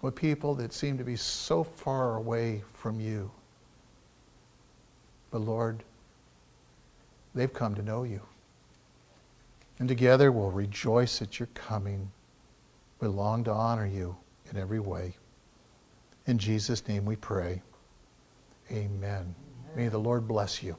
[0.00, 3.30] with people that seem to be so far away from you.
[5.30, 5.82] But Lord,
[7.34, 8.20] they've come to know you.
[9.78, 12.10] And together we'll rejoice at your coming.
[13.00, 14.16] We long to honor you
[14.50, 15.14] in every way.
[16.26, 17.62] In Jesus' name we pray.
[18.70, 19.34] Amen.
[19.76, 20.76] May the Lord bless you.